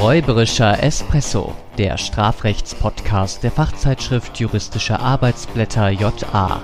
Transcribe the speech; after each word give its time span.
Räuberischer 0.00 0.80
Espresso, 0.80 1.56
der 1.76 1.98
Strafrechtspodcast 1.98 3.42
der 3.42 3.50
Fachzeitschrift 3.50 4.38
Juristische 4.38 5.00
Arbeitsblätter 5.00 5.90
JA. 5.90 6.60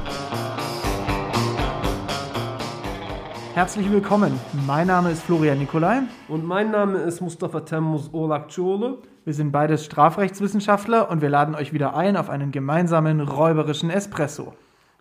Herzlich 3.55 3.91
willkommen. 3.91 4.39
Mein 4.69 4.87
Name 4.87 5.11
ist 5.11 5.25
Florian 5.25 5.59
Nikolai. 5.59 6.03
Und 6.29 6.47
mein 6.47 6.71
Name 6.71 6.99
ist 6.99 7.21
Mustafa 7.21 7.65
Temmuz 7.65 8.09
Olakçoğlu. 8.13 8.99
Wir 9.25 9.35
sind 9.35 9.51
beides 9.51 9.85
Strafrechtswissenschaftler 9.85 11.11
und 11.11 11.21
wir 11.21 11.29
laden 11.29 11.57
euch 11.57 11.73
wieder 11.73 11.97
ein 11.97 12.17
auf 12.17 12.31
einen 12.31 12.53
gemeinsamen 12.53 13.21
räuberischen 13.21 13.91
Espresso. 13.91 14.55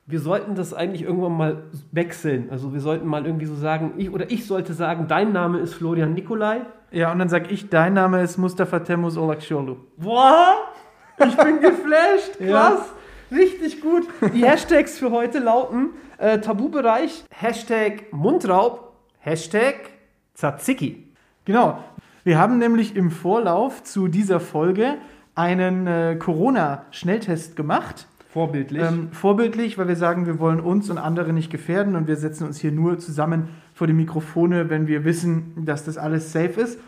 Wir 0.06 0.20
sollten 0.20 0.56
das 0.56 0.74
eigentlich 0.74 1.04
irgendwann 1.04 1.38
mal 1.38 1.64
wechseln. 1.92 2.50
Also 2.52 2.74
wir 2.74 2.82
sollten 2.82 3.08
mal 3.08 3.26
irgendwie 3.26 3.46
so 3.46 3.56
sagen, 3.56 3.94
ich 3.98 4.12
oder 4.12 4.30
ich 4.30 4.46
sollte 4.46 4.74
sagen, 4.74 5.06
dein 5.08 5.32
Name 5.32 5.60
ist 5.60 5.74
Florian 5.76 6.14
Nikolai. 6.14 6.62
Ja, 6.92 7.12
und 7.12 7.20
dann 7.20 7.30
sag 7.30 7.52
ich, 7.52 7.70
dein 7.70 7.94
Name 7.94 8.22
ist 8.22 8.38
Mustafa 8.38 8.80
Temmuz 8.80 9.18
Olakçoğlu. 9.18 9.78
Boah, 9.98 10.56
ich 11.26 11.38
bin 11.38 11.62
geflasht. 11.62 12.38
Krass. 12.38 12.94
Richtig 13.32 13.82
gut. 13.82 14.04
Die 14.34 14.46
Hashtags 14.46 15.00
für 15.00 15.10
heute 15.10 15.40
lauten 15.40 15.92
äh, 16.18 16.40
Tabubereich, 16.40 17.24
Hashtag 17.34 18.12
Mundraub, 18.12 18.94
Hashtag 19.20 19.76
Tzatziki. 20.36 21.08
Genau. 21.46 21.84
Wir 22.24 22.38
haben 22.38 22.58
nämlich 22.58 22.96
im 22.96 23.10
Vorlauf 23.10 23.84
zu 23.84 24.08
dieser 24.08 24.40
Folge 24.40 24.98
einen 25.36 25.88
äh, 25.88 26.16
Corona-Schnelltest 26.18 27.56
gemacht. 27.56 28.08
Vorbildlich. 28.34 28.82
Ähm, 28.82 29.10
vorbildlich, 29.12 29.78
weil 29.78 29.88
wir 29.88 29.96
sagen, 29.96 30.26
wir 30.26 30.40
wollen 30.40 30.60
uns 30.60 30.90
und 30.90 30.98
andere 30.98 31.34
nicht 31.34 31.52
gefährden 31.52 31.96
und 31.96 32.08
wir 32.08 32.16
setzen 32.16 32.48
uns 32.48 32.60
hier 32.60 32.72
nur 32.72 32.98
zusammen 32.98 33.50
vor 33.76 33.86
die 33.86 33.94
Mikrofone, 33.94 34.72
wenn 34.72 34.88
wir 34.88 35.06
wissen, 35.06 35.54
dass 35.66 35.86
das 35.86 36.00
alles 36.00 36.32
safe 36.34 36.60
ist. 36.60 36.80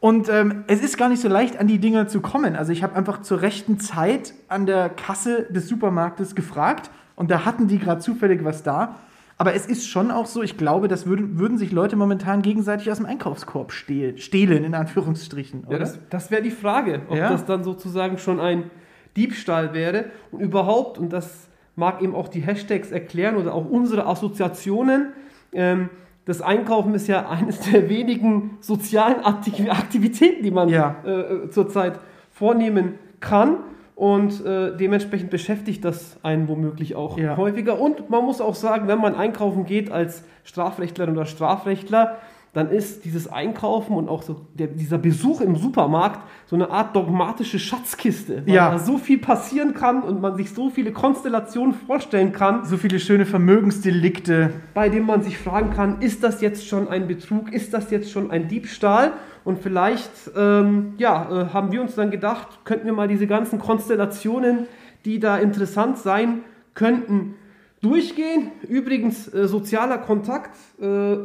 Und 0.00 0.30
ähm, 0.30 0.64
es 0.66 0.82
ist 0.82 0.96
gar 0.96 1.10
nicht 1.10 1.20
so 1.20 1.28
leicht, 1.28 1.58
an 1.60 1.66
die 1.66 1.78
Dinger 1.78 2.08
zu 2.08 2.22
kommen. 2.22 2.56
Also 2.56 2.72
ich 2.72 2.82
habe 2.82 2.94
einfach 2.96 3.20
zur 3.20 3.42
rechten 3.42 3.78
Zeit 3.78 4.32
an 4.48 4.64
der 4.64 4.88
Kasse 4.88 5.46
des 5.50 5.68
Supermarktes 5.68 6.34
gefragt 6.34 6.90
und 7.16 7.30
da 7.30 7.44
hatten 7.44 7.68
die 7.68 7.78
gerade 7.78 8.00
zufällig 8.00 8.42
was 8.44 8.62
da. 8.62 8.94
Aber 9.36 9.54
es 9.54 9.66
ist 9.66 9.86
schon 9.86 10.10
auch 10.10 10.26
so, 10.26 10.42
ich 10.42 10.56
glaube, 10.56 10.88
das 10.88 11.04
würden, 11.06 11.38
würden 11.38 11.58
sich 11.58 11.70
Leute 11.70 11.96
momentan 11.96 12.40
gegenseitig 12.40 12.90
aus 12.90 12.96
dem 12.96 13.06
Einkaufskorb 13.06 13.72
stehl, 13.72 14.16
stehlen, 14.16 14.64
in 14.64 14.74
Anführungsstrichen. 14.74 15.64
Oder? 15.64 15.72
Ja, 15.74 15.78
das, 15.80 15.98
das 16.08 16.30
wäre 16.30 16.42
die 16.42 16.50
Frage, 16.50 17.02
ob 17.08 17.16
Ja. 17.18 17.28
das 17.28 17.44
dann 17.44 17.62
sozusagen 17.62 18.16
schon 18.18 18.40
ein 18.40 18.70
Diebstahl 19.16 19.74
wäre 19.74 20.06
und 20.30 20.40
überhaupt, 20.40 20.98
und 20.98 21.12
das 21.12 21.48
mag 21.76 22.02
eben 22.02 22.14
auch 22.14 22.28
die 22.28 22.40
Hashtags 22.40 22.90
erklären 22.90 23.36
oder 23.36 23.54
auch 23.54 23.68
unsere 23.68 24.06
Assoziationen, 24.06 25.12
ähm, 25.52 25.88
das 26.24 26.42
Einkaufen 26.42 26.94
ist 26.94 27.08
ja 27.08 27.28
eines 27.30 27.60
der 27.60 27.88
wenigen 27.88 28.58
sozialen 28.60 29.16
Akti- 29.22 29.68
Aktivitäten, 29.70 30.42
die 30.42 30.50
man 30.50 30.68
Ja. 30.68 30.96
äh, 31.04 31.10
äh, 31.10 31.50
zurzeit 31.50 31.98
vornehmen 32.32 32.94
kann. 33.20 33.56
Und 33.94 34.44
äh, 34.46 34.76
dementsprechend 34.76 35.28
beschäftigt 35.30 35.84
das 35.84 36.18
einen 36.22 36.46
womöglich 36.46 36.94
auch 36.94 37.18
Ja. 37.18 37.36
häufiger. 37.36 37.80
Und 37.80 38.10
man 38.10 38.24
muss 38.24 38.40
auch 38.40 38.54
sagen, 38.54 38.86
wenn 38.86 39.00
man 39.00 39.16
einkaufen 39.16 39.64
geht 39.66 39.90
als 39.90 40.22
Strafrechtlerin 40.44 41.16
oder 41.16 41.26
Strafrechtler, 41.26 42.16
dann 42.54 42.70
ist 42.70 43.04
dieses 43.04 43.30
Einkaufen 43.30 43.94
und 43.94 44.08
auch 44.08 44.22
so 44.22 44.46
der, 44.54 44.68
dieser 44.68 44.98
Besuch 44.98 45.40
im 45.42 45.54
Supermarkt 45.56 46.20
so 46.46 46.56
eine 46.56 46.70
Art 46.70 46.96
dogmatische 46.96 47.58
Schatzkiste, 47.58 48.42
weil 48.46 48.54
Ja. 48.54 48.70
da 48.70 48.78
so 48.78 48.96
viel 48.98 49.18
passieren 49.18 49.74
kann 49.74 50.02
und 50.02 50.20
man 50.20 50.36
sich 50.36 50.50
so 50.52 50.70
viele 50.70 50.92
Konstellationen 50.92 51.74
vorstellen 51.74 52.32
kann, 52.32 52.64
so 52.64 52.76
viele 52.78 52.98
schöne 53.00 53.26
Vermögensdelikte. 53.26 54.50
bei 54.74 54.88
denen 54.88 55.06
man 55.06 55.22
sich 55.22 55.38
fragen 55.38 55.70
kann, 55.70 56.00
ist 56.00 56.22
das 56.24 56.40
jetzt 56.40 56.66
schon 56.66 56.88
ein 56.88 57.06
Betrug, 57.06 57.52
ist 57.52 57.74
das 57.74 57.90
jetzt 57.90 58.10
schon 58.10 58.30
ein 58.30 58.48
Diebstahl? 58.48 59.12
Und 59.44 59.60
vielleicht 59.62 60.10
ähm, 60.36 60.94
ja, 60.98 61.28
äh, 61.30 61.46
haben 61.52 61.70
wir 61.72 61.80
uns 61.80 61.94
dann 61.94 62.10
gedacht, 62.10 62.60
könnten 62.64 62.86
wir 62.86 62.92
mal 62.92 63.08
diese 63.08 63.26
ganzen 63.26 63.58
Konstellationen, 63.58 64.66
die 65.04 65.20
da 65.20 65.38
interessant 65.38 65.98
sein 65.98 66.40
könnten, 66.74 67.34
durchgehen. 67.80 68.50
Übrigens, 68.68 69.32
äh, 69.32 69.46
sozialer 69.48 69.98
Kontakt. 69.98 70.56
Äh, 70.80 71.16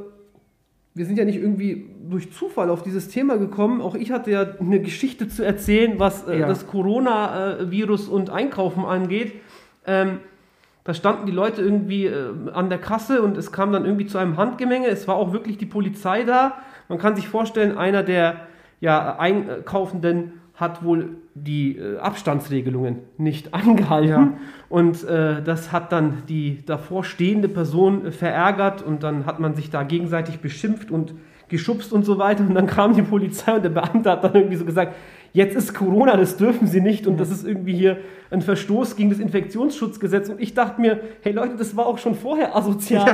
wir 0.95 1.05
sind 1.05 1.17
ja 1.17 1.25
nicht 1.25 1.37
irgendwie 1.37 1.89
durch 2.09 2.31
Zufall 2.31 2.69
auf 2.69 2.83
dieses 2.83 3.09
Thema 3.09 3.37
gekommen. 3.37 3.81
Auch 3.81 3.95
ich 3.95 4.11
hatte 4.11 4.29
ja 4.31 4.45
eine 4.59 4.79
Geschichte 4.79 5.27
zu 5.27 5.43
erzählen, 5.43 5.95
was 5.97 6.27
äh, 6.27 6.39
Ja. 6.39 6.47
das 6.47 6.67
Coronavirus 6.67 8.07
und 8.07 8.29
Einkaufen 8.29 8.85
angeht. 8.85 9.33
Ähm, 9.85 10.19
da 10.83 10.93
standen 10.93 11.25
die 11.25 11.31
Leute 11.31 11.61
irgendwie 11.61 12.05
äh, 12.05 12.33
an 12.53 12.69
der 12.69 12.77
Kasse 12.77 13.21
und 13.21 13.37
es 13.37 13.51
kam 13.51 13.71
dann 13.71 13.85
irgendwie 13.85 14.05
zu 14.05 14.17
einem 14.17 14.37
Handgemenge. 14.37 14.87
Es 14.87 15.07
war 15.07 15.15
auch 15.15 15.33
wirklich 15.33 15.57
die 15.57 15.65
Polizei 15.65 16.23
da. 16.23 16.57
Man 16.89 16.99
kann 16.99 17.15
sich 17.15 17.27
vorstellen, 17.27 17.77
einer 17.77 18.03
der 18.03 18.47
ja, 18.81 19.17
Einkaufenden 19.17 20.33
hat 20.63 20.83
wohl 20.83 21.17
die 21.35 21.77
äh, 21.77 21.99
Abstandsregelungen 21.99 22.99
nicht 23.17 23.53
eingehalten. 23.53 24.09
Ja. 24.09 24.33
Und 24.69 25.03
äh, 25.03 25.43
das 25.43 25.71
hat 25.71 25.91
dann 25.91 26.23
die 26.27 26.65
davor 26.65 27.03
stehende 27.03 27.47
Person 27.47 28.07
äh, 28.07 28.11
verärgert 28.11 28.81
und 28.81 29.03
dann 29.03 29.27
hat 29.27 29.39
man 29.39 29.53
sich 29.53 29.69
da 29.69 29.83
gegenseitig 29.83 30.39
beschimpft 30.39 30.89
und 30.89 31.13
geschubst 31.49 31.93
und 31.93 32.03
so 32.03 32.17
weiter. 32.17 32.43
Und 32.43 32.55
dann 32.55 32.65
kam 32.65 32.95
die 32.95 33.03
Polizei 33.03 33.55
und 33.55 33.63
der 33.63 33.69
Beamte 33.69 34.09
hat 34.09 34.23
dann 34.23 34.33
irgendwie 34.33 34.55
so 34.55 34.65
gesagt, 34.65 34.95
jetzt 35.33 35.55
ist 35.55 35.73
Corona, 35.73 36.15
das 36.15 36.37
dürfen 36.37 36.67
sie 36.67 36.79
nicht 36.79 37.07
und 37.07 37.19
das 37.19 37.29
ist 37.29 37.45
irgendwie 37.45 37.73
hier 37.75 37.97
ein 38.33 38.41
Verstoß 38.41 38.95
gegen 38.95 39.11
das 39.11 39.19
Infektionsschutzgesetz. 39.19 40.29
Und 40.29 40.41
ich 40.41 40.53
dachte 40.53 40.81
mir, 40.81 40.99
hey 41.21 41.33
Leute, 41.33 41.55
das 41.55 41.75
war 41.77 41.85
auch 41.85 41.99
schon 41.99 42.15
vorher 42.15 42.55
asozial. 42.55 43.05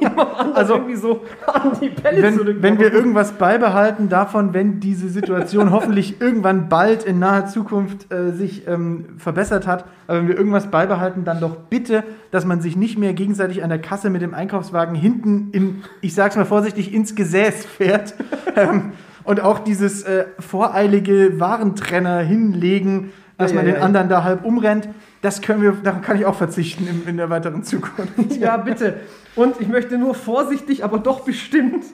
Ja. 0.00 0.10
Also, 0.54 0.74
irgendwie 0.74 0.96
so 0.96 1.22
an 1.46 1.72
die 1.80 1.88
Pelle 1.88 2.22
Wenn, 2.22 2.34
zurück. 2.34 2.56
wenn 2.60 2.78
wir 2.78 2.92
irgendwas 2.92 3.32
beibehalten 3.32 4.08
davon, 4.08 4.54
wenn 4.54 4.80
diese 4.80 5.08
Situation 5.08 5.70
hoffentlich 5.72 6.20
irgendwann 6.20 6.68
bald 6.68 7.04
in 7.04 7.18
naher 7.18 7.46
Zukunft 7.46 8.12
äh, 8.12 8.32
sich 8.32 8.66
ähm, 8.66 9.06
verbessert 9.18 9.66
hat, 9.66 9.84
aber 10.06 10.18
wenn 10.18 10.28
wir 10.28 10.36
irgendwas 10.36 10.70
beibehalten, 10.70 11.24
dann 11.24 11.40
doch 11.40 11.56
bitte, 11.56 12.02
dass 12.30 12.44
man 12.44 12.60
sich 12.60 12.76
nicht 12.76 12.98
mehr 12.98 13.12
gegenseitig 13.12 13.62
an 13.62 13.68
der 13.68 13.80
Kasse 13.80 14.10
mit 14.10 14.22
dem 14.22 14.34
Einkaufswagen 14.34 14.94
hinten 14.94 15.50
in, 15.52 15.82
ich 16.00 16.14
sag's 16.14 16.36
mal 16.36 16.46
vorsichtig, 16.46 16.92
ins 16.92 17.14
Gesäß 17.14 17.66
fährt. 17.66 18.14
ähm, 18.56 18.92
und 19.30 19.40
auch 19.40 19.60
dieses 19.60 20.02
äh, 20.02 20.24
voreilige 20.40 21.38
Warentrenner 21.38 22.18
hinlegen, 22.18 23.12
dass 23.38 23.54
man 23.54 23.64
den 23.64 23.76
anderen 23.76 24.08
da 24.08 24.24
halb 24.24 24.44
umrennt. 24.44 24.88
Das 25.22 25.40
können 25.40 25.62
wir, 25.62 25.70
darauf 25.70 26.02
kann 26.02 26.18
ich 26.18 26.26
auch 26.26 26.34
verzichten 26.34 26.88
in, 26.88 27.08
in 27.08 27.16
der 27.16 27.30
weiteren 27.30 27.62
Zukunft. 27.62 28.12
Ja, 28.40 28.56
bitte. 28.56 28.96
Und 29.36 29.60
ich 29.60 29.68
möchte 29.68 29.98
nur 29.98 30.16
vorsichtig, 30.16 30.82
aber 30.82 30.98
doch 30.98 31.20
bestimmt 31.20 31.84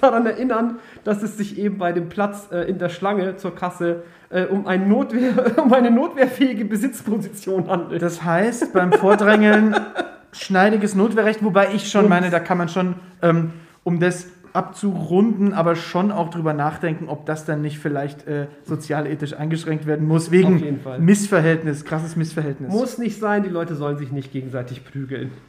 daran 0.00 0.24
erinnern, 0.24 0.78
dass 1.04 1.22
es 1.22 1.36
sich 1.36 1.58
eben 1.58 1.76
bei 1.76 1.92
dem 1.92 2.08
Platz 2.08 2.48
äh, 2.50 2.62
in 2.62 2.78
der 2.78 2.88
Schlange 2.88 3.36
zur 3.36 3.54
Kasse 3.54 4.04
äh, 4.30 4.44
um, 4.44 4.66
ein 4.66 4.88
Notwehr, 4.88 5.58
um 5.62 5.70
eine 5.74 5.90
notwehrfähige 5.90 6.64
Besitzposition 6.64 7.68
handelt. 7.68 8.00
Das 8.00 8.24
heißt, 8.24 8.72
beim 8.72 8.94
Vordrängeln 8.94 9.76
schneidiges 10.32 10.94
Notwehrrecht, 10.94 11.44
wobei 11.44 11.74
ich 11.74 11.90
schon 11.90 12.08
meine, 12.08 12.30
da 12.30 12.40
kann 12.40 12.56
man 12.56 12.70
schon, 12.70 12.94
ähm, 13.20 13.52
um 13.84 14.00
das 14.00 14.26
abzurunden, 14.52 15.52
aber 15.54 15.76
schon 15.76 16.10
auch 16.10 16.30
drüber 16.30 16.52
nachdenken, 16.52 17.08
ob 17.08 17.26
das 17.26 17.44
dann 17.44 17.62
nicht 17.62 17.78
vielleicht 17.78 18.26
äh, 18.26 18.46
sozialethisch 18.64 19.34
eingeschränkt 19.34 19.86
werden 19.86 20.06
muss, 20.06 20.30
wegen. 20.30 20.80
Missverhältnis, 20.98 21.84
krasses 21.84 22.16
Missverhältnis. 22.16 22.72
Muss 22.72 22.98
nicht 22.98 23.18
sein, 23.18 23.42
die 23.42 23.48
Leute 23.48 23.74
sollen 23.74 23.98
sich 23.98 24.12
nicht 24.12 24.32
gegenseitig 24.32 24.84
prügeln. 24.84 25.30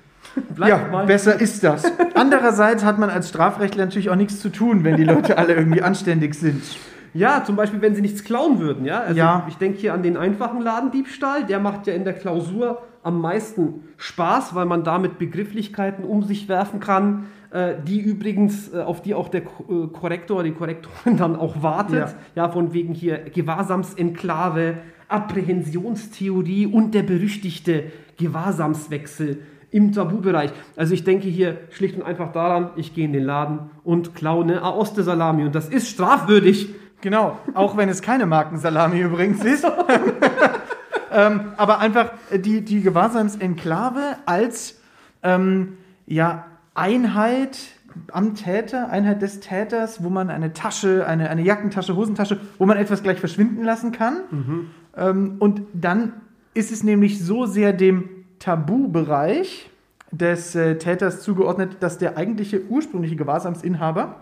Ja, 0.57 0.87
mal. 0.91 1.05
besser 1.05 1.39
ist 1.39 1.63
das. 1.63 1.83
Andererseits 2.13 2.83
hat 2.83 2.99
man 2.99 3.09
als 3.09 3.29
Strafrechtler 3.29 3.85
natürlich 3.85 4.09
auch 4.09 4.15
nichts 4.15 4.41
zu 4.41 4.49
tun, 4.49 4.83
wenn 4.83 4.97
die 4.97 5.05
Leute 5.05 5.37
alle 5.37 5.53
irgendwie 5.53 5.81
anständig 5.81 6.33
sind. 6.33 6.61
Ja, 7.13 7.43
zum 7.43 7.55
Beispiel, 7.55 7.81
wenn 7.81 7.95
sie 7.95 8.01
nichts 8.01 8.23
klauen 8.23 8.59
würden, 8.59 8.85
ja. 8.85 8.99
Also 8.99 9.17
Ja. 9.17 9.45
Ich 9.47 9.57
denke 9.57 9.79
hier 9.79 9.93
an 9.93 10.03
den 10.03 10.17
einfachen 10.17 10.61
Ladendiebstahl, 10.61 11.45
der 11.45 11.59
macht 11.59 11.87
ja 11.87 11.93
in 11.93 12.03
der 12.03 12.13
Klausur 12.13 12.81
am 13.01 13.21
meisten 13.21 13.85
Spaß, 13.97 14.53
weil 14.53 14.65
man 14.65 14.83
damit 14.83 15.17
Begrifflichkeiten 15.17 16.03
um 16.03 16.23
sich 16.23 16.49
werfen 16.49 16.79
kann, 16.79 17.25
die 17.87 17.99
übrigens, 17.99 18.73
äh, 18.73 18.81
auf 18.81 19.01
die 19.01 19.13
auch 19.15 19.27
der 19.27 19.41
äh, 19.41 19.87
Korrektor, 19.91 20.43
die 20.43 20.51
Korrektorin 20.51 21.17
dann 21.17 21.35
auch 21.35 21.63
wartet. 21.63 22.15
Ja. 22.35 22.49
von 22.49 22.73
wegen 22.73 22.93
hier 22.93 23.17
Gewahrsamsenklave, 23.17 24.77
Apprehensionstheorie 25.07 26.67
und 26.67 26.93
der 26.93 27.03
berüchtigte 27.03 27.85
Gewahrsamswechsel 28.17 29.41
im 29.71 29.91
Tabubereich. 29.91 30.51
Also 30.75 30.93
ich 30.93 31.03
denke 31.03 31.27
hier 31.27 31.57
schlicht 31.71 31.95
und 31.95 32.03
einfach 32.03 32.31
daran, 32.31 32.71
ich 32.75 32.93
gehe 32.93 33.05
in 33.05 33.13
den 33.13 33.23
Laden 33.23 33.71
und 33.83 34.15
klaue 34.15 34.43
eine 34.43 34.63
Aoste 34.63 35.03
Salami 35.03 35.43
und 35.43 35.55
das 35.55 35.69
ist 35.69 35.89
strafwürdig. 35.89 36.69
Genau, 37.01 37.37
auch 37.53 37.77
wenn 37.77 37.87
es 37.89 38.01
keine 38.01 38.25
Markensalami 38.25 38.99
übrigens 39.01 39.43
ist. 39.43 39.65
ähm, 41.13 41.53
aber 41.55 41.79
einfach 41.79 42.11
äh, 42.29 42.39
die, 42.39 42.61
die 42.61 42.81
Gewahrsamsenklave 42.81 44.17
als 44.25 44.79
ähm, 45.23 45.77
ja, 46.05 46.45
Einheit 46.79 47.57
am 48.11 48.35
Täter, 48.35 48.89
Einheit 48.89 49.21
des 49.21 49.39
Täters, 49.39 50.03
wo 50.03 50.09
man 50.09 50.29
eine 50.29 50.53
Tasche, 50.53 51.05
eine, 51.05 51.29
eine 51.29 51.41
Jackentasche, 51.41 51.95
Hosentasche, 51.95 52.39
wo 52.57 52.65
man 52.65 52.77
etwas 52.77 53.03
gleich 53.03 53.19
verschwinden 53.19 53.63
lassen 53.63 53.91
kann. 53.91 54.17
Ähm, 54.95 55.35
und 55.39 55.61
dann 55.73 56.13
ist 56.53 56.71
es 56.71 56.83
nämlich 56.83 57.23
so 57.23 57.45
sehr 57.45 57.73
dem 57.73 58.09
Tabubereich 58.39 59.69
des 60.11 60.55
äh, 60.55 60.77
Täters 60.77 61.21
zugeordnet, 61.21 61.77
dass 61.81 61.97
der 61.97 62.17
eigentliche 62.17 62.65
ursprüngliche 62.67 63.15
Gewahrsamsinhaber 63.15 64.15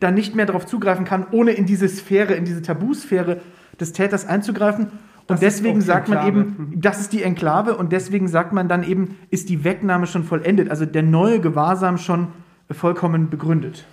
dann 0.00 0.14
nicht 0.14 0.34
mehr 0.34 0.46
darauf 0.46 0.66
zugreifen 0.66 1.04
kann, 1.04 1.26
ohne 1.30 1.52
in 1.52 1.66
diese 1.66 1.88
Sphäre, 1.88 2.34
in 2.34 2.44
diese 2.44 2.62
Tabusphäre 2.62 3.40
des 3.78 3.92
Täters 3.92 4.26
einzugreifen. 4.26 4.90
Und 5.28 5.34
Das 5.34 5.40
deswegen 5.40 5.80
sagt 5.80 6.08
man 6.08 6.26
eben, 6.26 6.72
das 6.76 7.00
ist 7.00 7.12
die 7.12 7.22
Enklave 7.22 7.76
und 7.76 7.92
deswegen 7.92 8.28
sagt 8.28 8.52
man 8.52 8.68
dann 8.68 8.82
eben, 8.82 9.16
ist 9.30 9.48
die 9.48 9.64
Wegnahme 9.64 10.06
schon 10.06 10.24
vollendet, 10.24 10.68
also 10.68 10.84
der 10.84 11.02
neue 11.02 11.40
Gewahrsam 11.40 11.96
schon 11.96 12.28
vollkommen 12.70 13.30
begründet. 13.30 13.84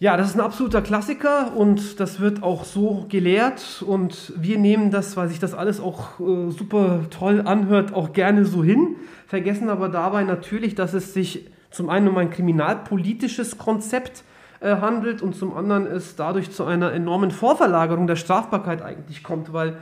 Ja, 0.00 0.16
das 0.16 0.28
ist 0.28 0.36
ein 0.36 0.40
absoluter 0.40 0.80
Klassiker 0.80 1.56
und 1.56 1.98
das 1.98 2.20
wird 2.20 2.44
auch 2.44 2.62
so 2.62 3.06
gelehrt 3.08 3.82
und 3.84 4.32
wir 4.36 4.56
nehmen 4.56 4.92
das, 4.92 5.16
weil 5.16 5.28
sich 5.28 5.40
das 5.40 5.54
alles 5.54 5.80
auch 5.80 6.20
äh, 6.20 6.50
super 6.52 7.00
toll 7.10 7.42
anhört, 7.44 7.92
auch 7.92 8.12
gerne 8.12 8.44
so 8.44 8.62
hin, 8.62 8.94
vergessen 9.26 9.68
aber 9.68 9.88
dabei 9.88 10.22
natürlich, 10.22 10.76
dass 10.76 10.94
es 10.94 11.14
sich 11.14 11.50
zum 11.70 11.90
einen 11.90 12.06
um 12.06 12.16
ein 12.16 12.30
kriminalpolitisches 12.30 13.58
Konzept 13.58 14.22
äh, 14.60 14.76
handelt 14.76 15.20
und 15.20 15.34
zum 15.34 15.56
anderen 15.56 15.86
es 15.86 16.14
dadurch 16.14 16.52
zu 16.52 16.64
einer 16.64 16.92
enormen 16.92 17.32
Vorverlagerung 17.32 18.06
der 18.06 18.16
Strafbarkeit 18.16 18.82
eigentlich 18.82 19.24
kommt, 19.24 19.52
weil 19.52 19.78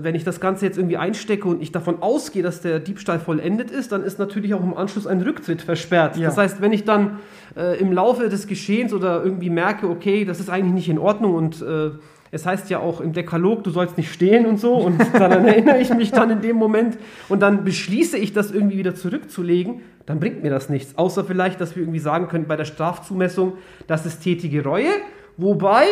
wenn 0.00 0.14
ich 0.14 0.24
das 0.24 0.40
Ganze 0.40 0.66
jetzt 0.66 0.78
irgendwie 0.78 0.96
einstecke 0.96 1.46
und 1.48 1.62
ich 1.62 1.72
davon 1.72 2.02
ausgehe, 2.02 2.42
dass 2.42 2.60
der 2.60 2.80
Diebstahl 2.80 3.20
vollendet 3.20 3.70
ist, 3.70 3.92
dann 3.92 4.02
ist 4.02 4.18
natürlich 4.18 4.54
auch 4.54 4.62
im 4.62 4.74
Anschluss 4.74 5.06
ein 5.06 5.22
Rücktritt 5.22 5.62
versperrt. 5.62 6.16
Ja. 6.16 6.26
Das 6.26 6.36
heißt, 6.36 6.60
wenn 6.60 6.72
ich 6.72 6.84
dann 6.84 7.20
äh, 7.56 7.78
im 7.78 7.92
Laufe 7.92 8.28
des 8.28 8.46
Geschehens 8.46 8.92
oder 8.92 9.22
irgendwie 9.22 9.50
merke, 9.50 9.88
okay, 9.88 10.24
das 10.24 10.40
ist 10.40 10.50
eigentlich 10.50 10.74
nicht 10.74 10.88
in 10.88 10.98
Ordnung 10.98 11.34
und 11.34 11.62
äh, 11.62 11.90
es 12.30 12.44
heißt 12.44 12.68
ja 12.70 12.78
auch 12.80 13.00
im 13.00 13.12
Dekalog, 13.12 13.64
du 13.64 13.70
sollst 13.70 13.96
nicht 13.96 14.12
stehlen 14.12 14.46
und 14.46 14.58
so 14.58 14.74
und 14.74 15.00
dann 15.12 15.46
erinnere 15.46 15.78
ich 15.78 15.92
mich 15.94 16.10
dann 16.10 16.30
in 16.30 16.40
dem 16.40 16.56
Moment 16.56 16.98
und 17.28 17.40
dann 17.40 17.64
beschließe 17.64 18.18
ich 18.18 18.32
das 18.32 18.50
irgendwie 18.50 18.78
wieder 18.78 18.94
zurückzulegen, 18.94 19.80
dann 20.06 20.20
bringt 20.20 20.42
mir 20.42 20.50
das 20.50 20.68
nichts. 20.68 20.96
Außer 20.96 21.24
vielleicht, 21.24 21.60
dass 21.60 21.76
wir 21.76 21.82
irgendwie 21.82 21.98
sagen 21.98 22.28
können 22.28 22.46
bei 22.46 22.56
der 22.56 22.64
Strafzumessung, 22.64 23.54
das 23.86 24.06
ist 24.06 24.20
tätige 24.20 24.64
Reue. 24.64 24.90
Wobei, 25.36 25.84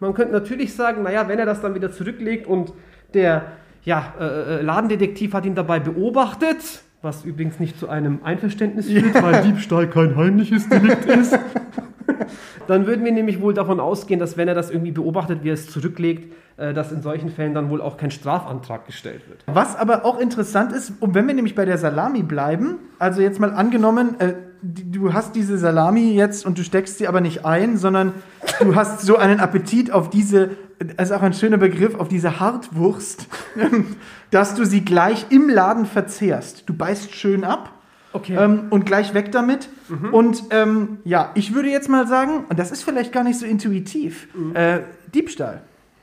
man 0.00 0.14
könnte 0.14 0.32
natürlich 0.32 0.74
sagen, 0.74 1.02
naja, 1.02 1.28
wenn 1.28 1.38
er 1.38 1.46
das 1.46 1.60
dann 1.60 1.74
wieder 1.74 1.90
zurücklegt 1.92 2.46
und 2.46 2.72
der 3.14 3.42
ja, 3.84 4.14
äh, 4.18 4.24
äh, 4.24 4.62
Ladendetektiv 4.62 5.34
hat 5.34 5.44
ihn 5.44 5.54
dabei 5.54 5.78
beobachtet, 5.78 6.82
was 7.02 7.24
übrigens 7.24 7.60
nicht 7.60 7.78
zu 7.78 7.88
einem 7.88 8.20
Einverständnis 8.24 8.86
führt, 8.86 9.22
weil 9.22 9.42
Diebstahl 9.42 9.88
kein 9.88 10.16
heimliches 10.16 10.68
Delikt 10.68 11.04
ist. 11.04 11.38
Dann 12.66 12.86
würden 12.86 13.04
wir 13.04 13.12
nämlich 13.12 13.42
wohl 13.42 13.52
davon 13.52 13.78
ausgehen, 13.78 14.18
dass 14.18 14.36
wenn 14.38 14.48
er 14.48 14.54
das 14.54 14.70
irgendwie 14.70 14.92
beobachtet, 14.92 15.40
wie 15.42 15.50
er 15.50 15.54
es 15.54 15.70
zurücklegt, 15.70 16.32
äh, 16.56 16.72
dass 16.72 16.92
in 16.92 17.02
solchen 17.02 17.28
Fällen 17.28 17.52
dann 17.52 17.68
wohl 17.68 17.82
auch 17.82 17.96
kein 17.96 18.10
Strafantrag 18.10 18.86
gestellt 18.86 19.28
wird. 19.28 19.44
Was 19.46 19.76
aber 19.76 20.04
auch 20.04 20.18
interessant 20.18 20.72
ist, 20.72 20.92
und 21.00 21.14
wenn 21.14 21.26
wir 21.26 21.34
nämlich 21.34 21.54
bei 21.54 21.64
der 21.64 21.78
Salami 21.78 22.22
bleiben, 22.22 22.76
also 22.98 23.20
jetzt 23.20 23.38
mal 23.38 23.52
angenommen, 23.52 24.18
äh, 24.18 24.34
du 24.62 25.12
hast 25.12 25.34
diese 25.34 25.58
Salami 25.58 26.12
jetzt 26.12 26.46
und 26.46 26.58
du 26.58 26.62
steckst 26.62 26.98
sie 26.98 27.06
aber 27.06 27.20
nicht 27.20 27.44
ein, 27.44 27.76
sondern 27.76 28.12
du 28.60 28.74
hast 28.74 29.02
so 29.02 29.16
einen 29.16 29.40
Appetit 29.40 29.90
auf 29.90 30.08
diese, 30.08 30.50
das 30.78 31.10
ist 31.10 31.12
auch 31.16 31.22
ein 31.22 31.32
schöner 31.32 31.56
Begriff, 31.58 31.94
auf 31.94 32.08
diese 32.08 32.40
Hartwurst, 32.40 33.28
dass 34.30 34.54
du 34.54 34.64
sie 34.64 34.84
gleich 34.84 35.26
im 35.30 35.48
Laden 35.48 35.86
verzehrst. 35.86 36.68
Du 36.68 36.74
beißt 36.74 37.14
schön 37.14 37.44
ab. 37.44 37.70
Okay. 38.12 38.36
Ähm, 38.38 38.66
und 38.70 38.86
gleich 38.86 39.12
weg 39.12 39.32
damit. 39.32 39.68
Und 40.12 40.44
ähm, 40.50 40.98
ja, 41.04 41.32
ich 41.34 41.52
würde 41.52 41.68
jetzt 41.68 41.88
mal 41.88 42.06
sagen, 42.06 42.44
und 42.48 42.58
das 42.60 42.70
ist 42.70 42.84
vielleicht 42.84 43.12
gar 43.12 43.24
nicht 43.24 43.38
so 43.40 43.44
intuitiv, 43.44 44.28
äh, 44.54 44.80
Diebstahl. 45.12 45.62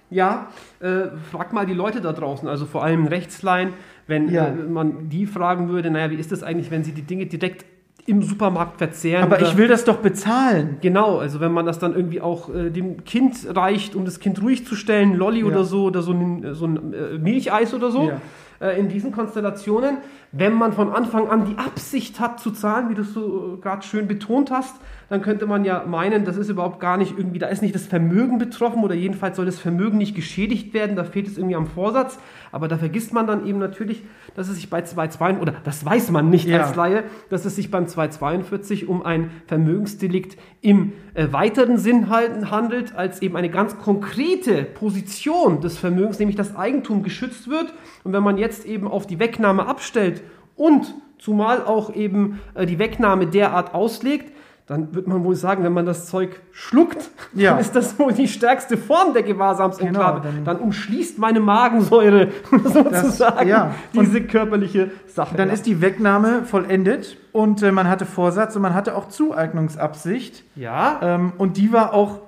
Ja, 0.09 0.47
äh, 0.81 1.03
frag 1.31 1.53
mal 1.53 1.65
die 1.65 1.73
Leute 1.73 2.01
da 2.01 2.11
draußen, 2.11 2.49
also 2.49 2.65
vor 2.65 2.83
allem 2.83 3.07
Rechtslein, 3.07 3.71
wenn 4.07 4.27
Ja. 4.27 4.47
äh, 4.47 4.51
man 4.51 5.07
die 5.07 5.25
fragen 5.25 5.69
würde, 5.69 5.89
naja, 5.89 6.11
wie 6.11 6.15
ist 6.15 6.33
das 6.33 6.43
eigentlich, 6.43 6.69
wenn 6.69 6.83
sie 6.83 6.91
die 6.91 7.03
Dinge 7.03 7.27
direkt 7.27 7.63
im 8.07 8.21
Supermarkt 8.23 8.77
verzehren? 8.77 9.23
Aber 9.23 9.41
ich 9.41 9.57
will 9.57 9.67
das 9.67 9.85
doch 9.85 9.97
bezahlen. 9.97 10.77
Genau, 10.81 11.17
also 11.19 11.39
wenn 11.39 11.51
man 11.51 11.65
das 11.65 11.79
dann 11.79 11.95
irgendwie 11.95 12.21
auch 12.21 12.53
äh, 12.53 12.69
dem 12.69 13.03
Kind 13.03 13.35
reicht, 13.55 13.95
um 13.95 14.05
das 14.05 14.19
Kind 14.19 14.41
ruhig 14.41 14.65
zu 14.65 14.75
stellen, 14.75 15.15
Lolli 15.15 15.39
Ja. 15.41 15.45
oder 15.45 15.63
so, 15.63 15.85
oder 15.85 16.01
so 16.01 16.11
ein, 16.11 16.53
so 16.53 16.65
ein 16.65 16.93
äh, 16.93 17.17
Milcheis 17.17 17.73
oder 17.73 17.91
so, 17.91 18.09
Ja. 18.09 18.21
äh, 18.67 18.79
in 18.79 18.89
diesen 18.89 19.11
Konstellationen, 19.11 19.97
wenn 20.31 20.53
man 20.53 20.73
von 20.73 20.91
Anfang 20.91 21.27
an 21.29 21.45
die 21.45 21.57
Absicht 21.57 22.19
hat 22.19 22.39
zu 22.39 22.51
zahlen, 22.51 22.89
wie 22.89 22.95
du 22.95 23.01
es 23.01 23.13
so 23.13 23.55
äh, 23.57 23.61
gerade 23.61 23.83
schön 23.85 24.07
betont 24.07 24.51
hast, 24.51 24.75
dann 25.11 25.21
könnte 25.21 25.45
man 25.45 25.65
ja 25.65 25.83
meinen, 25.85 26.23
das 26.23 26.37
ist 26.37 26.47
überhaupt 26.47 26.79
gar 26.79 26.95
nicht 26.95 27.17
irgendwie, 27.17 27.37
da 27.37 27.47
ist 27.47 27.61
nicht 27.61 27.75
das 27.75 27.85
Vermögen 27.85 28.37
betroffen 28.37 28.81
oder 28.81 28.95
jedenfalls 28.95 29.35
soll 29.35 29.45
das 29.45 29.59
Vermögen 29.59 29.97
nicht 29.97 30.15
geschädigt 30.15 30.73
werden, 30.73 30.95
da 30.95 31.03
fehlt 31.03 31.27
es 31.27 31.37
irgendwie 31.37 31.57
am 31.57 31.67
Vorsatz, 31.67 32.17
aber 32.53 32.69
da 32.69 32.77
vergisst 32.77 33.11
man 33.11 33.27
dann 33.27 33.45
eben 33.45 33.59
natürlich, 33.59 34.03
dass 34.35 34.47
es 34.47 34.55
sich 34.55 34.69
bei 34.69 34.79
2,2 34.79 35.39
oder 35.39 35.53
das 35.65 35.83
weiß 35.85 36.11
man 36.11 36.29
nicht 36.29 36.47
Ja. 36.47 36.61
als 36.61 36.77
Laie, 36.77 37.03
dass 37.27 37.43
es 37.43 37.57
sich 37.57 37.69
beim 37.69 37.89
242 37.89 38.87
um 38.87 39.05
ein 39.05 39.31
Vermögensdelikt 39.47 40.37
im 40.61 40.93
äh, 41.13 41.27
weiteren 41.31 41.77
Sinn 41.77 42.09
halten, 42.09 42.49
handelt, 42.49 42.95
als 42.95 43.21
eben 43.21 43.35
eine 43.35 43.49
ganz 43.49 43.77
konkrete 43.77 44.63
Position 44.63 45.59
des 45.59 45.77
Vermögens, 45.77 46.19
nämlich 46.19 46.37
das 46.37 46.55
Eigentum 46.55 47.03
geschützt 47.03 47.49
wird. 47.49 47.73
Und 48.05 48.13
wenn 48.13 48.23
man 48.23 48.37
jetzt 48.37 48.65
eben 48.65 48.87
auf 48.87 49.07
die 49.07 49.19
Wegnahme 49.19 49.65
abstellt 49.65 50.23
und 50.55 50.95
zumal 51.17 51.65
auch 51.65 51.93
eben 51.93 52.39
äh, 52.53 52.65
die 52.65 52.79
Wegnahme 52.79 53.27
derart 53.27 53.73
auslegt, 53.73 54.31
dann 54.71 54.95
wird 54.95 55.05
man 55.05 55.23
wohl 55.23 55.35
sagen, 55.35 55.63
wenn 55.63 55.73
man 55.73 55.85
das 55.85 56.07
Zeug 56.07 56.39
schluckt, 56.51 57.09
Ja. 57.33 57.51
dann 57.51 57.59
ist 57.59 57.75
das 57.75 57.99
wohl 57.99 58.13
die 58.13 58.27
stärkste 58.27 58.77
Form 58.77 59.13
der 59.13 59.23
Gewahrsamsenklave. 59.23 60.21
Genau, 60.21 60.33
dann- 60.37 60.45
dann, 60.45 60.57
umschließt 60.59 61.19
meine 61.19 61.39
Magensäure 61.41 62.29
sozusagen 62.63 63.47
ja. 63.47 63.71
diese 63.93 64.21
körperliche 64.21 64.91
Sache. 65.07 65.35
Dann 65.35 65.49
ist 65.49 65.65
die 65.65 65.81
Wegnahme 65.81 66.43
vollendet 66.45 67.17
und 67.33 67.61
äh, 67.63 67.71
man 67.71 67.87
hatte 67.89 68.05
Vorsatz 68.05 68.55
und 68.55 68.61
man 68.61 68.73
hatte 68.73 68.95
auch 68.95 69.09
Zueignungsabsicht. 69.09 70.43
ja, 70.55 70.99
Ähm, 71.01 71.33
und 71.37 71.57
die 71.57 71.71
war 71.73 71.93
auch 71.93 72.19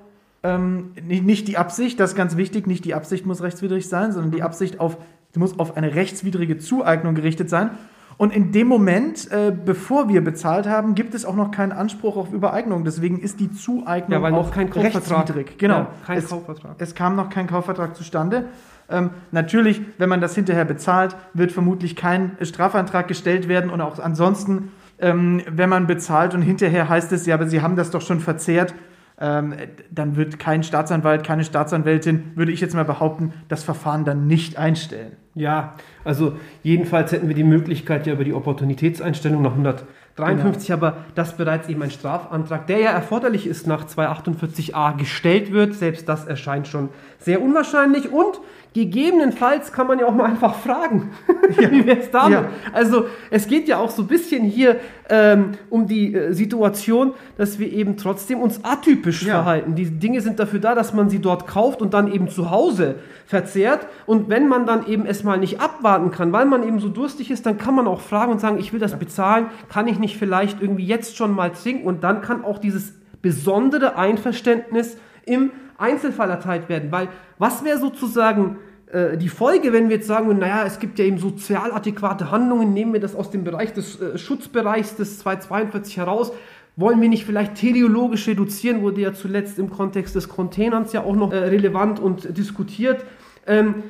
ähm, 0.42 0.92
nicht, 1.02 1.24
nicht 1.24 1.48
die 1.48 1.56
Absicht, 1.56 1.98
das 1.98 2.10
ist 2.10 2.16
ganz 2.16 2.36
wichtig, 2.36 2.66
nicht 2.66 2.84
die 2.84 2.94
Absicht 2.94 3.24
muss 3.26 3.42
rechtswidrig 3.42 3.88
sein, 3.88 4.12
sondern 4.12 4.30
die 4.30 4.42
Absicht 4.42 4.78
auf, 4.80 4.98
die 5.34 5.38
muss 5.38 5.58
auf 5.58 5.76
eine 5.76 5.94
rechtswidrige 5.94 6.58
Zueignung 6.58 7.14
gerichtet 7.14 7.48
sein. 7.48 7.70
Und 8.16 8.32
in 8.32 8.52
dem 8.52 8.68
Moment, 8.68 9.30
äh, 9.30 9.52
bevor 9.52 10.08
wir 10.08 10.22
bezahlt 10.22 10.68
haben, 10.68 10.94
gibt 10.94 11.14
es 11.14 11.24
auch 11.24 11.34
noch 11.34 11.50
keinen 11.50 11.72
Anspruch 11.72 12.16
auf 12.16 12.32
Übereignung. 12.32 12.84
Deswegen 12.84 13.18
ist 13.18 13.40
die 13.40 13.50
Zueignung 13.50 14.12
Ja, 14.12 14.22
weil 14.22 14.34
auch 14.34 14.50
kein 14.50 14.68
rechtswidrig. 14.68 15.58
Genau. 15.58 15.78
Ja, 15.78 15.90
kein 16.06 16.18
es, 16.18 16.28
Kaufvertrag. 16.28 16.76
es 16.78 16.94
kam 16.94 17.16
noch 17.16 17.30
kein 17.30 17.46
Kaufvertrag 17.46 17.96
zustande. 17.96 18.46
Ähm, 18.88 19.10
natürlich, 19.32 19.80
wenn 19.98 20.08
man 20.08 20.20
das 20.20 20.34
hinterher 20.34 20.64
bezahlt, 20.64 21.16
wird 21.32 21.52
vermutlich 21.52 21.96
kein 21.96 22.36
Strafantrag 22.42 23.08
gestellt 23.08 23.48
werden 23.48 23.70
und 23.70 23.80
auch 23.80 23.98
ansonsten, 23.98 24.70
ähm, 24.98 25.42
wenn 25.50 25.68
man 25.68 25.86
bezahlt 25.86 26.34
und 26.34 26.42
hinterher 26.42 26.88
heißt 26.88 27.10
es, 27.12 27.26
ja, 27.26 27.34
aber 27.34 27.48
Sie 27.48 27.62
haben 27.62 27.76
das 27.76 27.90
doch 27.90 28.02
schon 28.02 28.20
verzehrt, 28.20 28.74
ähm, 29.18 29.54
dann 29.90 30.16
wird 30.16 30.38
kein 30.38 30.62
Staatsanwalt, 30.62 31.24
keine 31.24 31.44
Staatsanwältin, 31.44 32.32
würde 32.34 32.52
ich 32.52 32.60
jetzt 32.60 32.74
mal 32.74 32.84
behaupten, 32.84 33.32
das 33.48 33.62
Verfahren 33.62 34.04
dann 34.04 34.26
nicht 34.26 34.58
einstellen. 34.58 35.12
Ja, 35.34 35.74
also 36.04 36.34
jedenfalls 36.62 37.12
hätten 37.12 37.28
wir 37.28 37.34
die 37.34 37.44
Möglichkeit 37.44 38.06
ja 38.06 38.12
über 38.12 38.24
die 38.24 38.32
Opportunitätseinstellung 38.34 39.42
nach 39.42 39.52
153, 39.52 40.72
aber 40.72 40.98
dass 41.14 41.36
bereits 41.36 41.68
eben 41.68 41.82
ein 41.82 41.90
Strafantrag, 41.90 42.66
der 42.66 42.78
ja 42.80 42.90
erforderlich 42.90 43.46
ist, 43.46 43.66
nach 43.66 43.84
248a 43.86 44.96
gestellt 44.96 45.52
wird, 45.52 45.74
selbst 45.74 46.08
das 46.08 46.26
erscheint 46.26 46.68
schon 46.68 46.88
sehr 47.18 47.40
unwahrscheinlich 47.42 48.12
und 48.12 48.40
gegebenenfalls 48.74 49.72
kann 49.72 49.86
man 49.86 50.00
ja 50.00 50.06
auch 50.06 50.14
mal 50.14 50.26
einfach 50.26 50.56
fragen, 50.56 51.10
wie 51.70 51.86
wäre 51.86 52.00
es 52.00 52.10
damit? 52.10 52.40
Ja. 52.40 52.48
Also 52.72 53.06
es 53.30 53.46
geht 53.46 53.68
ja 53.68 53.78
auch 53.78 53.90
so 53.90 54.02
ein 54.02 54.08
bisschen 54.08 54.44
hier 54.44 54.76
ähm, 55.08 55.52
um 55.70 55.86
die 55.86 56.12
äh, 56.14 56.32
Situation, 56.32 57.12
dass 57.36 57.58
wir 57.58 57.72
eben 57.72 57.96
trotzdem 57.96 58.40
uns 58.40 58.64
atypisch 58.64 59.22
Ja. 59.22 59.34
verhalten. 59.34 59.74
Die 59.76 59.86
Dinge 59.90 60.20
sind 60.20 60.40
dafür 60.40 60.58
da, 60.58 60.74
dass 60.74 60.92
man 60.92 61.08
sie 61.08 61.20
dort 61.20 61.46
kauft 61.46 61.82
und 61.82 61.94
dann 61.94 62.12
eben 62.12 62.28
zu 62.28 62.50
Hause 62.50 62.96
verzehrt. 63.26 63.86
Und 64.06 64.28
wenn 64.28 64.48
man 64.48 64.66
dann 64.66 64.86
eben 64.86 65.06
es 65.06 65.22
mal 65.22 65.38
nicht 65.38 65.60
abwarten 65.94 66.10
kann, 66.10 66.32
weil 66.32 66.46
man 66.46 66.66
eben 66.66 66.80
so 66.80 66.88
durstig 66.88 67.30
ist, 67.30 67.46
dann 67.46 67.58
kann 67.58 67.74
man 67.74 67.86
auch 67.86 68.00
fragen 68.00 68.32
und 68.32 68.40
sagen, 68.40 68.58
ich 68.58 68.72
will 68.72 68.80
das 68.80 68.98
bezahlen, 68.98 69.46
kann 69.68 69.86
ich 69.86 69.98
nicht 69.98 70.16
vielleicht 70.16 70.60
irgendwie 70.60 70.84
jetzt 70.84 71.16
schon 71.16 71.32
mal 71.32 71.50
trinken? 71.50 71.86
Und 71.86 72.02
dann 72.02 72.20
kann 72.20 72.44
auch 72.44 72.58
dieses 72.58 72.94
besondere 73.22 73.96
Einverständnis 73.96 74.96
im 75.24 75.50
Einzelfall 75.78 76.30
erteilt 76.30 76.68
werden. 76.68 76.90
Weil 76.90 77.08
was 77.38 77.64
wäre 77.64 77.78
sozusagen 77.78 78.56
äh, 78.92 79.16
die 79.16 79.28
Folge, 79.28 79.72
wenn 79.72 79.88
wir 79.88 79.96
jetzt 79.96 80.06
sagen, 80.08 80.36
naja, 80.38 80.64
es 80.66 80.78
gibt 80.78 80.98
ja 80.98 81.04
eben 81.04 81.18
sozial 81.18 81.72
adäquate 81.72 82.30
Handlungen, 82.30 82.72
nehmen 82.72 82.92
wir 82.92 83.00
das 83.00 83.14
aus 83.14 83.30
dem 83.30 83.44
Bereich 83.44 83.72
des 83.72 84.00
äh, 84.00 84.18
Schutzbereichs 84.18 84.96
des 84.96 85.20
242 85.20 85.96
heraus, 85.96 86.32
wollen 86.76 87.00
wir 87.00 87.08
nicht 87.08 87.24
vielleicht 87.24 87.54
teleologisch 87.54 88.26
reduzieren, 88.26 88.82
wurde 88.82 89.00
ja 89.00 89.12
zuletzt 89.12 89.60
im 89.60 89.70
Kontext 89.70 90.16
des 90.16 90.28
Containers 90.28 90.92
ja 90.92 91.04
auch 91.04 91.14
noch 91.14 91.32
äh, 91.32 91.36
relevant 91.36 92.00
und 92.00 92.36
diskutiert. 92.36 93.04
Ähm, 93.46 93.84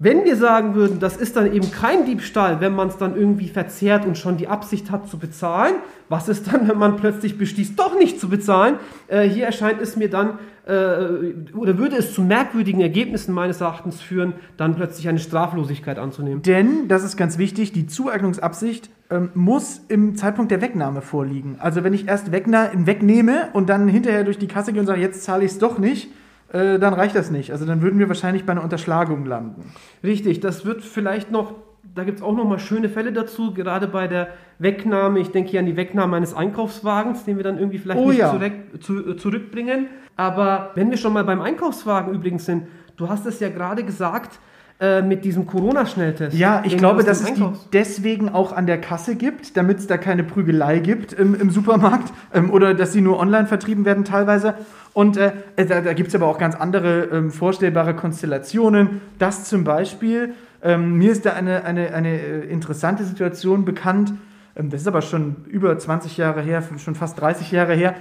wenn 0.00 0.24
wir 0.24 0.36
sagen 0.36 0.76
würden, 0.76 1.00
das 1.00 1.16
ist 1.16 1.34
dann 1.34 1.52
eben 1.52 1.72
kein 1.72 2.04
Diebstahl, 2.04 2.60
wenn 2.60 2.72
man 2.72 2.86
es 2.86 2.98
dann 2.98 3.16
irgendwie 3.16 3.48
verzehrt 3.48 4.06
und 4.06 4.16
schon 4.16 4.36
die 4.36 4.46
Absicht 4.46 4.92
hat 4.92 5.08
zu 5.08 5.18
bezahlen, 5.18 5.74
was 6.08 6.28
ist 6.28 6.52
dann, 6.52 6.68
wenn 6.68 6.78
man 6.78 6.96
plötzlich 6.96 7.36
beschließt, 7.36 7.76
doch 7.76 7.98
nicht 7.98 8.20
zu 8.20 8.28
bezahlen? 8.28 8.76
Äh, 9.08 9.28
hier 9.28 9.46
erscheint 9.46 9.80
es 9.80 9.96
mir 9.96 10.08
dann, 10.08 10.38
äh, 10.66 11.34
oder 11.52 11.78
würde 11.78 11.96
es 11.96 12.14
zu 12.14 12.22
merkwürdigen 12.22 12.80
Ergebnissen 12.80 13.34
meines 13.34 13.60
Erachtens 13.60 14.00
führen, 14.00 14.34
dann 14.56 14.76
plötzlich 14.76 15.08
eine 15.08 15.18
Straflosigkeit 15.18 15.98
anzunehmen. 15.98 16.42
Denn, 16.42 16.86
das 16.86 17.02
ist 17.02 17.16
ganz 17.16 17.36
wichtig, 17.36 17.72
die 17.72 17.88
Zueignungsabsicht 17.88 18.90
ähm, 19.10 19.30
muss 19.34 19.80
im 19.88 20.14
Zeitpunkt 20.14 20.52
der 20.52 20.60
Wegnahme 20.60 21.02
vorliegen. 21.02 21.56
Also 21.58 21.82
wenn 21.82 21.92
ich 21.92 22.06
erst 22.06 22.30
wegna 22.30 22.70
wegnehme 22.72 23.48
und 23.52 23.68
dann 23.68 23.88
hinterher 23.88 24.22
durch 24.22 24.38
die 24.38 24.48
Kasse 24.48 24.72
gehe 24.72 24.80
und 24.80 24.86
sage, 24.86 25.00
jetzt 25.00 25.24
zahle 25.24 25.44
ich 25.44 25.50
es 25.50 25.58
doch 25.58 25.78
nicht, 25.78 26.08
äh, 26.52 26.78
dann 26.78 26.94
reicht 26.94 27.14
das 27.14 27.30
nicht. 27.30 27.52
Also 27.52 27.66
dann 27.66 27.82
würden 27.82 27.98
wir 27.98 28.08
wahrscheinlich 28.08 28.44
bei 28.44 28.52
einer 28.52 28.62
Unterschlagung 28.62 29.26
landen. 29.26 29.72
Richtig, 30.02 30.40
das 30.40 30.64
wird 30.64 30.82
vielleicht 30.82 31.30
noch, 31.30 31.54
da 31.94 32.04
gibt 32.04 32.18
es 32.18 32.24
auch 32.24 32.34
noch 32.34 32.44
mal 32.44 32.58
schöne 32.58 32.88
Fälle 32.88 33.12
dazu, 33.12 33.52
gerade 33.52 33.86
bei 33.86 34.08
der 34.08 34.28
Wegnahme, 34.58 35.20
ich 35.20 35.30
denke 35.30 35.50
hier 35.50 35.60
an 35.60 35.66
die 35.66 35.76
Wegnahme 35.76 36.16
eines 36.16 36.34
Einkaufswagens, 36.34 37.24
den 37.24 37.36
wir 37.36 37.44
dann 37.44 37.58
irgendwie 37.58 37.78
vielleicht 37.78 38.00
Oh 38.00 38.08
nicht 38.08 38.18
ja. 38.18 38.30
zurück, 38.30 38.52
zu, 38.80 39.10
äh, 39.10 39.16
zurückbringen. 39.16 39.88
Aber 40.16 40.70
wenn 40.74 40.90
wir 40.90 40.96
schon 40.96 41.12
mal 41.12 41.24
beim 41.24 41.40
Einkaufswagen 41.40 42.14
übrigens 42.14 42.44
sind, 42.46 42.66
du 42.96 43.08
hast 43.08 43.26
es 43.26 43.40
ja 43.40 43.50
gerade 43.50 43.84
gesagt, 43.84 44.40
äh, 44.80 45.02
mit 45.02 45.24
diesem 45.24 45.44
Corona-Schnelltest. 45.46 46.36
Ja, 46.36 46.62
ich 46.64 46.76
glaube, 46.76 47.02
dass 47.02 47.20
es 47.20 47.34
die 47.34 47.44
deswegen 47.72 48.28
auch 48.28 48.52
an 48.52 48.66
der 48.66 48.80
Kasse 48.80 49.16
gibt, 49.16 49.56
damit 49.56 49.78
es 49.80 49.88
da 49.88 49.96
keine 49.96 50.22
Prügelei 50.22 50.78
gibt 50.78 51.12
im, 51.12 51.34
im 51.34 51.50
Supermarkt 51.50 52.12
ähm, 52.32 52.50
oder 52.50 52.74
dass 52.74 52.92
sie 52.92 53.00
nur 53.00 53.18
online 53.18 53.46
vertrieben 53.46 53.84
werden 53.84 54.04
teilweise. 54.04 54.54
Und 54.92 55.16
äh, 55.16 55.32
da, 55.56 55.80
da 55.80 55.92
gibt 55.94 56.10
es 56.10 56.14
aber 56.14 56.28
auch 56.28 56.38
ganz 56.38 56.54
andere 56.54 57.08
ähm, 57.12 57.30
vorstellbare 57.32 57.94
Konstellationen. 57.94 59.00
Das 59.18 59.44
zum 59.44 59.64
Beispiel, 59.64 60.34
ähm, 60.62 60.96
mir 60.96 61.10
ist 61.10 61.26
da 61.26 61.32
eine, 61.32 61.64
eine, 61.64 61.92
eine 61.92 62.20
äh, 62.20 62.40
interessante 62.46 63.04
Situation 63.04 63.64
bekannt, 63.64 64.12
ähm, 64.58 64.70
das 64.70 64.82
ist 64.82 64.86
aber 64.86 65.02
schon 65.02 65.36
über 65.48 65.76
20 65.78 66.16
Jahre 66.16 66.40
her, 66.40 66.62
schon 66.78 66.94
fast 66.94 67.20
30 67.20 67.50
Jahre 67.50 67.74
her. 67.74 67.94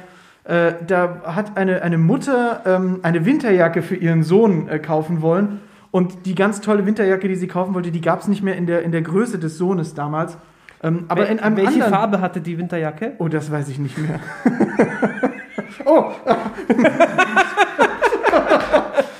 Äh, 0.43 0.73
da 0.85 1.21
hat 1.25 1.57
eine, 1.57 1.81
eine 1.81 1.97
Mutter 1.97 2.61
ähm, 2.65 2.99
eine 3.03 3.25
Winterjacke 3.25 3.81
für 3.81 3.95
ihren 3.95 4.23
Sohn 4.23 4.69
äh, 4.69 4.79
kaufen 4.79 5.21
wollen. 5.21 5.59
Und 5.91 6.25
die 6.25 6.35
ganz 6.35 6.61
tolle 6.61 6.85
Winterjacke, 6.85 7.27
die 7.27 7.35
sie 7.35 7.47
kaufen 7.47 7.73
wollte, 7.73 7.91
die 7.91 8.01
gab 8.01 8.21
es 8.21 8.27
nicht 8.27 8.43
mehr 8.43 8.55
in 8.55 8.65
der, 8.65 8.83
in 8.83 8.91
der 8.91 9.01
Größe 9.01 9.39
des 9.39 9.57
Sohnes 9.57 9.93
damals. 9.93 10.37
Ähm, 10.83 11.05
aber 11.07 11.23
Wel- 11.23 11.31
in 11.31 11.39
einem 11.39 11.57
Welche 11.57 11.73
anderen. 11.73 11.93
Farbe 11.93 12.21
hatte 12.21 12.41
die 12.41 12.57
Winterjacke? 12.57 13.13
Oh, 13.19 13.27
das 13.27 13.51
weiß 13.51 13.69
ich 13.69 13.79
nicht 13.79 13.97
mehr. 13.97 14.19
oh! 15.85 16.11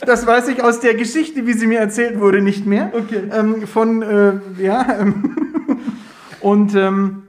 das 0.05 0.27
weiß 0.27 0.47
ich 0.49 0.63
aus 0.63 0.79
der 0.79 0.95
Geschichte, 0.95 1.47
wie 1.47 1.53
sie 1.53 1.67
mir 1.67 1.79
erzählt 1.79 2.19
wurde, 2.19 2.41
nicht 2.41 2.65
mehr. 2.65 2.91
Okay. 2.93 3.23
Ähm, 3.35 3.67
von, 3.67 4.01
äh, 4.01 4.33
ja. 4.59 4.85
Ähm, 4.99 5.35
und, 6.41 6.75
ähm, 6.75 7.23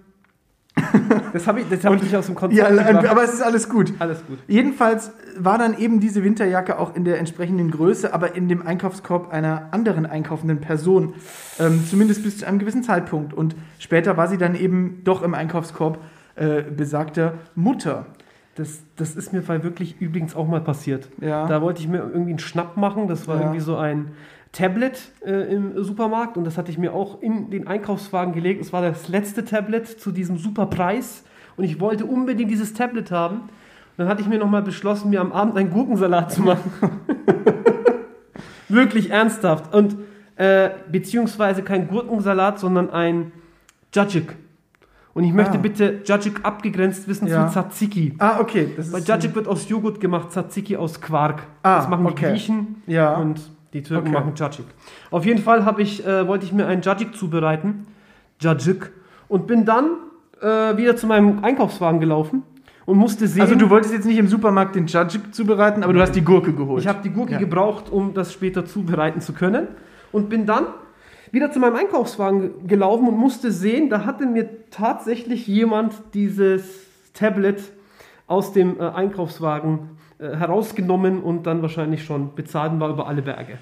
Das 1.33 1.47
habe 1.47 1.61
ich, 1.61 1.69
das 1.69 1.85
hab 1.85 1.95
ich 1.95 2.03
nicht 2.03 2.17
aus 2.17 2.27
dem 2.27 2.35
Konzept 2.35 2.59
ja, 2.59 2.71
gebracht. 2.71 3.07
aber 3.07 3.23
es 3.23 3.35
ist 3.35 3.43
alles 3.43 3.69
gut. 3.69 3.93
Alles 3.99 4.25
gut. 4.27 4.39
Jedenfalls 4.47 5.13
war 5.39 5.59
dann 5.59 5.77
eben 5.79 6.01
diese 6.01 6.25
Winterjacke 6.25 6.79
auch 6.79 6.97
in 6.97 7.05
der 7.05 7.19
entsprechenden 7.19 7.71
Größe, 7.71 8.15
aber 8.15 8.35
in 8.35 8.49
dem 8.49 8.67
Einkaufskorb 8.67 9.31
einer 9.31 9.69
anderen 9.73 10.07
einkaufenden 10.07 10.61
Person. 10.61 11.13
Ähm, 11.61 11.85
zumindest 11.89 12.23
bis 12.25 12.39
zu 12.39 12.47
einem 12.47 12.59
gewissen 12.59 12.83
Zeitpunkt. 12.83 13.35
Und 13.35 13.57
später 13.79 14.17
war 14.17 14.29
sie 14.29 14.39
dann 14.39 14.55
eben 14.55 15.03
doch 15.05 15.23
im 15.23 15.35
Einkaufskorb 15.35 15.99
äh, 16.37 16.63
besagter 16.63 17.35
Mutter. 17.55 18.07
Das, 18.55 18.81
das 18.97 19.15
ist 19.15 19.33
mir 19.33 19.43
bei 19.43 19.63
wirklich 19.63 20.01
übrigens 20.01 20.35
auch 20.35 20.49
mal 20.49 20.61
passiert. 20.61 21.09
Ja. 21.21 21.47
Da 21.47 21.61
wollte 21.63 21.81
ich 21.83 21.89
mir 21.89 21.99
irgendwie 21.99 22.31
einen 22.31 22.39
Schnapp 22.39 22.77
machen. 22.77 23.07
Das 23.07 23.29
war 23.29 23.37
Ja. 23.37 23.43
irgendwie 23.43 23.61
so 23.61 23.77
ein 23.77 24.13
Tablet 24.53 24.99
äh, 25.25 25.55
im 25.55 25.83
Supermarkt 25.85 26.37
und 26.37 26.45
das 26.45 26.57
hatte 26.59 26.71
ich 26.71 26.79
mir 26.79 26.95
auch 26.95 27.21
in 27.23 27.51
den 27.51 27.67
Einkaufswagen 27.67 28.33
gelegt. 28.33 28.61
Es 28.63 28.73
war 28.73 28.83
das 28.83 29.09
letzte 29.09 29.45
Tablet 29.45 29.87
zu 29.87 30.11
diesem 30.11 30.39
super 30.39 30.67
Preis 30.67 31.25
und 31.57 31.65
ich 31.65 31.81
wollte 31.81 32.07
unbedingt 32.07 32.51
dieses 32.51 32.73
Tablet 32.75 33.11
haben. 33.11 33.37
Und 33.41 33.49
dann 34.05 34.09
hatte 34.09 34.23
ich 34.23 34.29
mir 34.29 34.39
nochmal 34.39 34.63
beschlossen, 34.63 35.11
mir 35.11 35.21
am 35.21 35.33
Abend 35.33 35.57
einen 35.57 35.71
Gurkensalat 35.71 36.33
zu 36.33 36.43
machen. 36.43 36.71
Wirklich 38.69 39.11
ernsthaft. 39.11 39.75
Und 39.75 39.97
äh, 40.37 40.71
beziehungsweise 40.91 41.63
kein 41.63 41.89
Gurkensalat, 41.89 42.59
sondern 42.59 42.91
ein 42.91 43.33
Jajik. 43.95 44.37
Und 45.15 45.25
ich 45.25 45.33
möchte 45.33 45.55
Ah. 45.59 45.61
bitte 45.61 46.01
Jajik 46.05 46.45
abgegrenzt 46.45 47.09
wissen 47.09 47.27
Ja. 47.27 47.47
zu 47.49 47.53
Tzatziki. 47.55 48.15
Ah, 48.19 48.39
okay. 48.41 48.73
Das 48.77 48.93
Weil 48.93 49.03
Jajik 49.03 49.35
wird 49.35 49.49
aus 49.49 49.69
Joghurt 49.69 50.01
gemacht, 50.01 50.31
Tzatziki 50.31 50.77
aus 50.77 51.01
Quark. 51.01 51.43
Ah, 51.63 51.79
das 51.79 51.89
machen 51.89 52.05
die 52.07 52.13
okay. 52.13 52.31
Griechen 52.31 52.83
Ja. 52.87 53.17
und 53.17 53.41
die 53.79 53.83
Türken 53.85 54.09
Okay. 54.09 54.19
machen 54.19 54.33
Jajik. 54.37 54.65
Auf 55.11 55.25
jeden 55.25 55.41
Fall 55.43 55.65
habe 55.65 55.83
ich, 55.83 56.05
äh, 56.07 56.27
wollte 56.27 56.45
ich 56.45 56.53
mir 56.53 56.67
einen 56.67 56.83
Jajik 56.83 57.15
zubereiten. 57.17 57.87
Jajik. 58.41 58.91
Und 59.29 59.47
bin 59.47 59.65
dann 59.65 59.87
äh, 60.41 60.77
wieder 60.77 60.97
zu 60.97 61.07
meinem 61.07 61.45
Einkaufswagen 61.45 62.01
gelaufen 62.01 62.43
und 62.87 62.97
musste 62.99 63.27
sehen. 63.29 63.43
also 63.43 63.55
du 63.55 63.69
wolltest 63.71 63.93
jetzt 63.93 64.07
nicht 64.07 64.19
im 64.19 64.29
Supermarkt 64.29 64.75
den 64.75 64.87
Jajik 64.87 65.35
zubereiten, 65.35 65.83
aber 65.83 65.93
du 65.93 66.01
hast 66.01 66.13
die 66.15 66.23
Gurke 66.25 66.53
geholt. 66.53 66.81
Ich 66.83 66.89
habe 66.89 67.01
die 67.03 67.11
Gurke 67.11 67.33
Ja. 67.35 67.39
gebraucht, 67.39 67.91
um 67.91 68.15
das 68.15 68.33
später 68.33 68.65
zubereiten 68.65 69.21
zu 69.21 69.33
können. 69.33 69.69
Und 70.13 70.29
bin 70.31 70.47
dann 70.47 70.67
wieder 71.31 71.53
zu 71.53 71.59
meinem 71.61 71.77
Einkaufswagen 71.77 72.67
gelaufen 72.67 73.07
und 73.09 73.19
musste 73.19 73.53
sehen, 73.53 73.91
da 73.91 74.07
hatte 74.07 74.25
mir 74.27 74.49
tatsächlich 74.71 75.47
jemand 75.47 75.93
dieses 76.15 76.63
Tablet 77.13 77.61
aus 78.27 78.53
dem 78.53 78.81
äh, 78.81 78.85
Einkaufswagen 78.85 79.91
äh, 80.19 80.37
herausgenommen 80.37 81.21
und 81.21 81.47
dann 81.47 81.63
wahrscheinlich 81.63 82.05
schon 82.05 82.35
bezahlt 82.35 82.73
und 82.73 82.81
war 82.81 82.91
über 82.91 83.07
alle 83.07 83.23
Berge. 83.23 83.59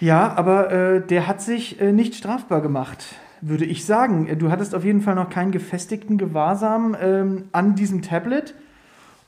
Ja, 0.00 0.34
aber 0.36 0.70
äh, 0.70 1.00
der 1.00 1.26
hat 1.26 1.40
sich 1.40 1.80
äh, 1.80 1.92
nicht 1.92 2.14
strafbar 2.14 2.60
gemacht, 2.60 3.16
würde 3.40 3.64
ich 3.64 3.86
sagen. 3.86 4.26
Äh, 4.26 4.36
Du 4.36 4.50
hattest 4.50 4.74
auf 4.74 4.84
jeden 4.84 5.00
Fall 5.00 5.14
noch 5.14 5.30
keinen 5.30 5.50
gefestigten 5.50 6.18
Gewahrsam 6.18 6.96
ähm, 7.00 7.44
an 7.52 7.74
diesem 7.74 8.02
Tablet. 8.02 8.54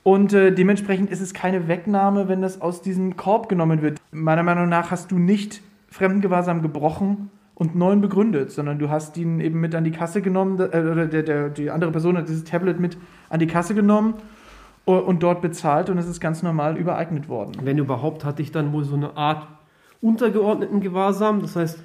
Und 0.03 0.33
äh, 0.33 0.53
dementsprechend 0.53 1.09
ist 1.09 1.19
es 1.19 1.33
keine 1.33 1.67
Wegnahme, 1.67 2.27
wenn 2.27 2.41
das 2.41 2.61
aus 2.61 2.81
diesem 2.81 3.17
Korb 3.17 3.49
genommen 3.49 3.81
wird. 3.81 3.99
Meiner 4.11 4.43
Meinung 4.43 4.69
nach 4.69 4.91
hast 4.91 5.11
du 5.11 5.17
nicht 5.17 5.61
Fremdengewahrsam 5.89 6.61
gebrochen 6.61 7.31
und 7.55 7.75
neuen 7.75 8.01
begründet, 8.01 8.51
sondern 8.51 8.77
du 8.77 8.89
hast 8.89 9.17
ihn 9.17 9.39
eben 9.39 9.59
mit 9.59 9.73
an 9.73 9.83
die 9.83 9.91
Kasse 9.91 10.21
genommen, 10.21 10.59
äh, 10.59 10.79
oder 10.79 11.07
der, 11.07 11.23
der, 11.23 11.49
die 11.49 11.71
andere 11.71 11.91
Person 11.91 12.17
hat 12.17 12.27
dieses 12.27 12.43
Tablet 12.43 12.79
mit 12.79 12.97
an 13.29 13.39
die 13.39 13.47
Kasse 13.47 13.73
genommen 13.73 14.13
und 14.93 15.21
dort 15.23 15.41
bezahlt 15.41 15.89
und 15.89 15.97
es 15.97 16.07
ist 16.07 16.19
ganz 16.21 16.43
normal 16.43 16.77
übereignet 16.77 17.27
worden. 17.29 17.53
Wenn 17.63 17.77
überhaupt, 17.77 18.23
hatte 18.23 18.41
ich 18.41 18.51
dann 18.51 18.71
wohl 18.73 18.83
so 18.85 18.95
eine 18.95 19.17
Art 19.17 19.47
untergeordneten 20.01 20.79
Gewahrsam. 20.79 21.41
Das 21.41 21.55
heißt, 21.55 21.83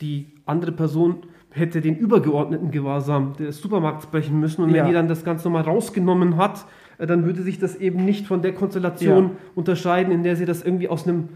die 0.00 0.26
andere 0.46 0.72
Person 0.72 1.16
hätte 1.50 1.80
den 1.80 1.96
übergeordneten 1.96 2.70
Gewahrsam 2.70 3.34
des 3.38 3.60
Supermarkts 3.60 4.06
brechen 4.06 4.38
müssen. 4.40 4.62
Und 4.62 4.68
wenn 4.70 4.76
Ja. 4.76 4.86
die 4.86 4.92
dann 4.92 5.08
das 5.08 5.24
ganz 5.24 5.44
normal 5.44 5.62
rausgenommen 5.62 6.36
hat, 6.36 6.64
äh, 6.98 7.06
dann 7.06 7.24
würde 7.24 7.42
sich 7.42 7.58
das 7.58 7.74
eben 7.76 8.04
nicht 8.04 8.26
von 8.26 8.42
der 8.42 8.54
Konstellation 8.54 9.24
Ja. 9.24 9.30
unterscheiden, 9.54 10.12
in 10.12 10.22
der 10.22 10.36
sie 10.36 10.44
das 10.46 10.62
irgendwie 10.62 10.88
aus 10.88 11.06
einem 11.06 11.28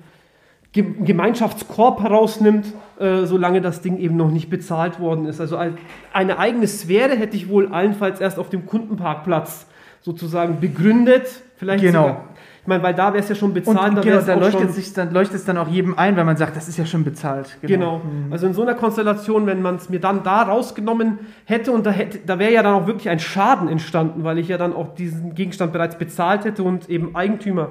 Ge- 0.74 0.94
Gemeinschaftskorb 1.04 2.00
herausnimmt, 2.02 2.72
äh, 2.98 3.26
solange 3.26 3.60
das 3.60 3.82
Ding 3.82 3.98
eben 3.98 4.16
noch 4.16 4.30
nicht 4.30 4.48
bezahlt 4.48 4.98
worden 5.00 5.26
ist. 5.26 5.38
Also 5.38 5.56
ein- 5.56 5.76
eine 6.14 6.38
eigene 6.38 6.66
Sphäre 6.66 7.14
hätte 7.14 7.36
ich 7.36 7.50
wohl 7.50 7.68
allenfalls 7.68 8.22
erst 8.22 8.38
auf 8.38 8.48
dem 8.48 8.64
Kundenparkplatz 8.64 9.66
sozusagen 10.02 10.60
begründet. 10.60 11.28
Vielleicht 11.56 11.82
Genau. 11.82 12.02
sogar, 12.02 12.24
ich 12.62 12.68
meine, 12.68 12.82
weil 12.82 12.94
da 12.94 13.12
wäre 13.12 13.22
es 13.22 13.28
ja 13.28 13.34
schon 13.34 13.54
bezahlt, 13.54 13.90
Und 13.90 13.96
da 13.96 14.00
genau, 14.02 14.20
da 14.20 14.34
leuchtet, 14.34 14.60
schon, 14.60 14.72
sich 14.72 14.92
dann, 14.92 15.12
leuchtet 15.12 15.36
es 15.36 15.44
dann 15.44 15.58
auch 15.58 15.68
jedem 15.68 15.98
ein, 15.98 16.16
weil 16.16 16.24
man 16.24 16.36
sagt, 16.36 16.56
das 16.56 16.68
ist 16.68 16.76
ja 16.76 16.86
schon 16.86 17.02
bezahlt. 17.02 17.58
Genau. 17.62 17.98
Mhm. 17.98 18.32
Also 18.32 18.46
in 18.46 18.54
so 18.54 18.62
einer 18.62 18.74
Konstellation, 18.74 19.46
wenn 19.46 19.62
man 19.62 19.76
es 19.76 19.88
mir 19.88 20.00
dann 20.00 20.22
da 20.22 20.42
rausgenommen 20.42 21.18
hätte 21.44 21.72
und 21.72 21.86
da, 21.86 21.90
hätte, 21.90 22.18
da 22.24 22.38
wäre 22.38 22.52
ja 22.52 22.62
dann 22.62 22.74
auch 22.74 22.86
wirklich 22.86 23.08
ein 23.08 23.18
Schaden 23.18 23.68
entstanden, 23.68 24.22
weil 24.24 24.38
ich 24.38 24.48
ja 24.48 24.58
dann 24.58 24.72
auch 24.74 24.94
diesen 24.94 25.34
Gegenstand 25.34 25.72
bereits 25.72 25.98
bezahlt 25.98 26.44
hätte 26.44 26.62
und 26.62 26.88
eben 26.88 27.16
Eigentümer 27.16 27.70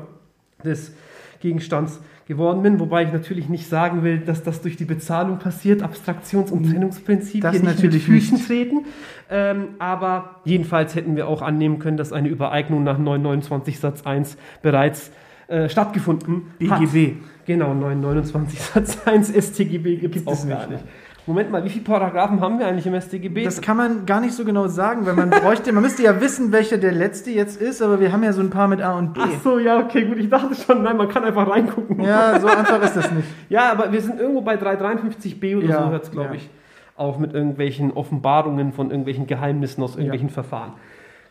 des 0.64 0.94
Gegenstands 1.40 2.02
geworden 2.32 2.64
bin, 2.64 2.80
wobei 2.80 3.04
ich 3.04 3.12
natürlich 3.12 3.50
nicht 3.50 3.68
sagen 3.68 4.04
will, 4.04 4.20
dass 4.20 4.42
das 4.42 4.62
durch 4.62 4.78
die 4.78 4.86
Bezahlung 4.86 5.38
passiert, 5.38 5.84
Abstraktions- 5.84 6.50
und 6.50 6.64
Trennungsprinzip 6.64 7.42
Das 7.42 7.52
hier 7.52 7.62
nicht 7.62 7.76
natürlich 7.76 8.08
mit 8.08 8.22
Füßen 8.22 8.38
nicht. 8.38 8.48
treten. 8.48 8.86
Ähm, 9.30 9.68
aber 9.80 10.38
jedenfalls 10.46 10.96
hätten 10.96 11.18
wir 11.18 11.28
auch 11.28 11.42
annehmen 11.42 11.80
können, 11.80 11.98
dass 11.98 12.14
eine 12.14 12.30
Übereignung 12.30 12.86
nach 12.86 12.98
929 12.98 13.80
Satz 13.80 14.06
1 14.06 14.38
bereits 14.62 15.12
äh, 15.50 15.68
stattgefunden 15.68 16.44
hat. 16.70 16.80
BGB. 16.80 17.18
Genau, 17.46 17.74
929 17.74 18.62
Satz 18.74 18.98
1 19.06 19.34
StGB 19.34 19.98
gibt 19.98 20.16
es 20.16 20.26
auch 20.26 20.48
gar 20.48 20.68
nicht, 20.68 20.84
nicht. 20.84 20.84
Moment 21.32 21.52
mal, 21.52 21.64
wie 21.64 21.70
viele 21.70 21.84
Paragraphen 21.86 22.42
haben 22.42 22.60
wir 22.60 22.68
eigentlich 22.68 22.86
im 22.86 23.00
StGB? 23.00 23.44
Das 23.44 23.62
kann 23.62 23.78
man 23.78 24.06
gar 24.06 24.20
nicht 24.22 24.34
so 24.34 24.46
genau 24.46 24.68
sagen, 24.68 25.06
weil 25.06 25.14
man 25.14 25.30
bräuchte, 25.30 25.72
man 25.72 25.84
müsste 25.84 26.04
ja 26.04 26.20
wissen, 26.20 26.52
welcher 26.52 26.78
der 26.78 26.92
letzte 26.92 27.32
jetzt 27.32 27.62
ist, 27.62 27.82
aber 27.82 28.00
wir 28.00 28.12
haben 28.12 28.24
ja 28.24 28.34
so 28.34 28.42
ein 28.42 28.50
paar 28.50 28.68
mit 28.68 28.82
A 28.82 28.98
und 28.98 29.14
B. 29.14 29.22
Ach 29.24 29.42
so, 29.44 29.60
ja, 29.60 29.80
okay, 29.80 30.06
gut. 30.06 30.18
Ich 30.18 30.30
dachte 30.30 30.54
schon, 30.56 30.84
nein, 30.84 30.98
man 30.98 31.10
kann 31.10 31.24
einfach 31.24 31.50
reingucken. 31.50 32.02
Ja, 32.02 32.40
so 32.40 32.48
einfach 32.48 32.82
ist 32.84 32.96
das 32.96 33.12
nicht. 33.12 33.28
Ja, 33.50 33.72
aber 33.72 33.92
wir 33.92 34.02
sind 34.02 34.20
irgendwo 34.20 34.42
bei 34.42 34.56
353b 34.56 35.58
oder 35.58 35.68
Ja, 35.68 35.84
so, 35.84 35.90
hört 35.90 36.04
es, 36.04 36.12
glaube 36.12 36.30
ja. 36.30 36.36
ich, 36.36 36.50
auf 36.96 37.18
mit 37.18 37.34
irgendwelchen 37.34 37.92
Offenbarungen 37.92 38.72
von 38.74 38.92
irgendwelchen 38.92 39.28
Geheimnissen 39.28 39.84
aus 39.84 39.96
irgendwelchen 39.96 40.30
Verfahren. 40.30 40.74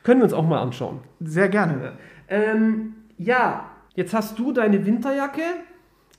Können 0.03 0.21
wir 0.21 0.25
uns 0.25 0.33
auch 0.33 0.47
mal 0.47 0.61
anschauen. 0.61 1.01
Sehr 1.21 1.49
gerne. 1.49 1.93
Ähm, 2.29 2.95
ja, 3.19 3.65
jetzt 3.95 4.15
hast 4.15 4.39
du 4.39 4.53
deine 4.53 4.85
Winterjacke. 4.87 5.43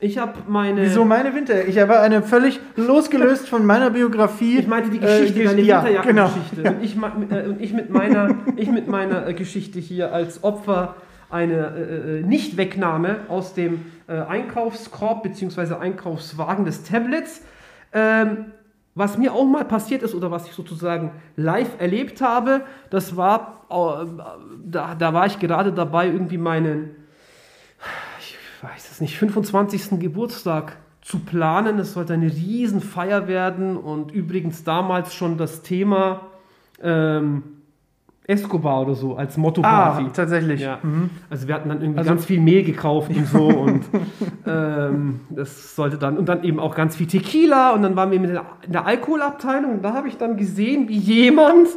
Ich 0.03 0.17
habe 0.17 0.33
meine. 0.47 0.81
Wieso 0.81 1.05
meine 1.05 1.33
Winter? 1.35 1.67
Ich 1.67 1.77
habe 1.77 1.99
eine 1.99 2.23
völlig 2.23 2.59
losgelöst 2.75 3.47
von 3.47 3.65
meiner 3.65 3.91
Biografie. 3.91 4.57
Ich 4.57 4.67
meinte 4.67 4.89
die 4.89 4.99
Geschichte, 4.99 5.41
äh, 5.41 5.45
deine 5.45 5.61
ja, 5.61 5.83
Winterjackengeschichte. 5.83 6.63
Genau. 6.63 6.71
Und, 6.71 6.83
ich, 6.83 6.97
äh, 7.31 7.47
und 7.47 7.61
ich 7.61 7.73
mit 7.73 7.91
meiner, 7.91 8.35
ich 8.55 8.71
mit 8.71 8.87
meiner 8.87 9.27
äh, 9.27 9.33
Geschichte 9.35 9.79
hier 9.79 10.11
als 10.11 10.43
Opfer 10.43 10.95
einer 11.29 11.75
äh, 11.75 12.19
äh, 12.19 12.21
Nichtwegnahme 12.23 13.17
aus 13.27 13.53
dem 13.53 13.85
äh, 14.07 14.13
Einkaufskorb 14.13 15.21
bzw. 15.21 15.75
Einkaufswagen 15.75 16.65
des 16.65 16.83
Tablets. 16.83 17.43
Ähm, 17.93 18.45
was 18.95 19.19
mir 19.19 19.33
auch 19.33 19.45
mal 19.45 19.65
passiert 19.65 20.01
ist 20.01 20.15
oder 20.15 20.31
was 20.31 20.47
ich 20.47 20.53
sozusagen 20.53 21.11
live 21.37 21.79
erlebt 21.79 22.21
habe, 22.21 22.61
das 22.89 23.15
war, 23.15 23.65
äh, 23.69 24.05
da, 24.65 24.95
da 24.95 25.13
war 25.13 25.27
ich 25.27 25.39
gerade 25.39 25.71
dabei, 25.71 26.07
irgendwie 26.07 26.39
meinen, 26.39 26.95
weiß 28.63 28.91
es 28.91 29.01
nicht, 29.01 29.17
25. 29.17 29.99
Geburtstag 29.99 30.77
zu 31.01 31.19
planen. 31.19 31.79
Es 31.79 31.93
sollte 31.93 32.13
eine 32.13 32.27
Riesenfeier 32.27 33.27
werden 33.27 33.75
und 33.77 34.11
übrigens 34.11 34.63
damals 34.63 35.13
schon 35.15 35.37
das 35.37 35.61
Thema 35.63 36.27
ähm, 36.81 37.43
Escobar 38.27 38.81
oder 38.83 38.93
so 38.93 39.15
als 39.15 39.35
Motto 39.35 39.61
Ah, 39.63 39.93
quasi. 39.97 40.09
tatsächlich. 40.13 40.61
Ja. 40.61 40.77
Mhm. 40.83 41.09
Also 41.29 41.47
wir 41.47 41.55
hatten 41.55 41.69
dann 41.69 41.81
irgendwie 41.81 41.99
Also- 41.99 42.11
ganz 42.11 42.25
viel 42.25 42.39
Mehl 42.39 42.63
gekauft 42.63 43.09
und 43.15 43.27
so 43.27 43.47
und 43.47 43.83
ähm, 44.45 45.21
das 45.31 45.75
sollte 45.75 45.97
dann 45.97 46.17
und 46.17 46.29
dann 46.29 46.43
eben 46.43 46.59
auch 46.59 46.75
ganz 46.75 46.95
viel 46.95 47.07
Tequila 47.07 47.71
und 47.71 47.81
dann 47.81 47.95
waren 47.95 48.11
wir 48.11 48.19
mit 48.19 48.29
in 48.29 48.71
der 48.71 48.85
Alkoholabteilung 48.85 49.71
und 49.73 49.81
da 49.83 49.93
habe 49.93 50.07
ich 50.07 50.17
dann 50.17 50.37
gesehen, 50.37 50.87
wie 50.87 50.97
jemand 50.97 51.67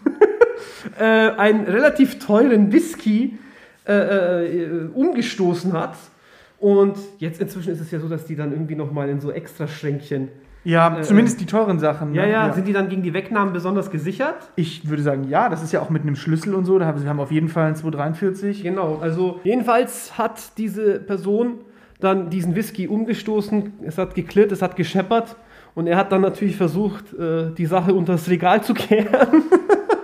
äh, 0.98 1.04
einen 1.04 1.64
relativ 1.66 2.18
teuren 2.18 2.72
Whisky 2.72 3.38
äh, 3.86 4.46
äh, 4.46 4.88
umgestoßen 4.94 5.72
hat 5.72 5.94
und 6.58 6.96
jetzt 7.18 7.40
inzwischen 7.40 7.72
ist 7.72 7.80
es 7.80 7.90
ja 7.90 7.98
so, 8.00 8.08
dass 8.08 8.24
die 8.26 8.36
dann 8.36 8.52
irgendwie 8.52 8.74
noch 8.74 8.92
mal 8.92 9.08
in 9.08 9.20
so 9.20 9.30
extra 9.32 9.66
Schränkchen 9.66 10.28
Ja, 10.64 10.98
Äh, 10.98 11.02
zumindest 11.02 11.40
die 11.40 11.46
teuren 11.46 11.78
Sachen. 11.78 12.12
ja, 12.14 12.26
ne? 12.26 12.32
ja, 12.32 12.52
sind 12.52 12.68
die 12.68 12.74
dann 12.74 12.88
gegen 12.90 13.02
die 13.02 13.14
Wegnahmen 13.14 13.54
besonders 13.54 13.90
gesichert? 13.90 14.50
Ich 14.56 14.88
würde 14.88 15.02
sagen, 15.02 15.24
ja, 15.28 15.48
das 15.48 15.62
ist 15.62 15.72
ja 15.72 15.80
auch 15.80 15.88
mit 15.88 16.02
einem 16.02 16.16
Schlüssel 16.16 16.54
und 16.54 16.66
so. 16.66 16.78
Da 16.78 16.84
haben 16.86 17.02
wir 17.02 17.08
haben 17.08 17.20
auf 17.20 17.30
jeden 17.32 17.48
Fall 17.48 17.64
ein 17.68 17.76
243. 17.76 18.62
Genau, 18.62 18.98
also 19.00 19.40
jedenfalls 19.44 20.18
hat 20.18 20.58
diese 20.58 21.00
Person 21.00 21.60
dann 22.00 22.28
diesen 22.30 22.54
Whisky 22.54 22.88
umgestoßen, 22.88 23.72
es 23.84 23.96
hat 23.98 24.14
geklirrt, 24.14 24.52
es 24.52 24.60
hat 24.62 24.76
gescheppert 24.76 25.36
und 25.74 25.86
er 25.86 25.96
hat 25.96 26.12
dann 26.12 26.20
natürlich 26.22 26.56
versucht, 26.56 27.12
äh, 27.14 27.50
die 27.56 27.66
Sache 27.66 27.94
unter 27.94 28.12
das 28.12 28.28
Regal 28.28 28.62
zu 28.62 28.74
kehren, 28.74 29.44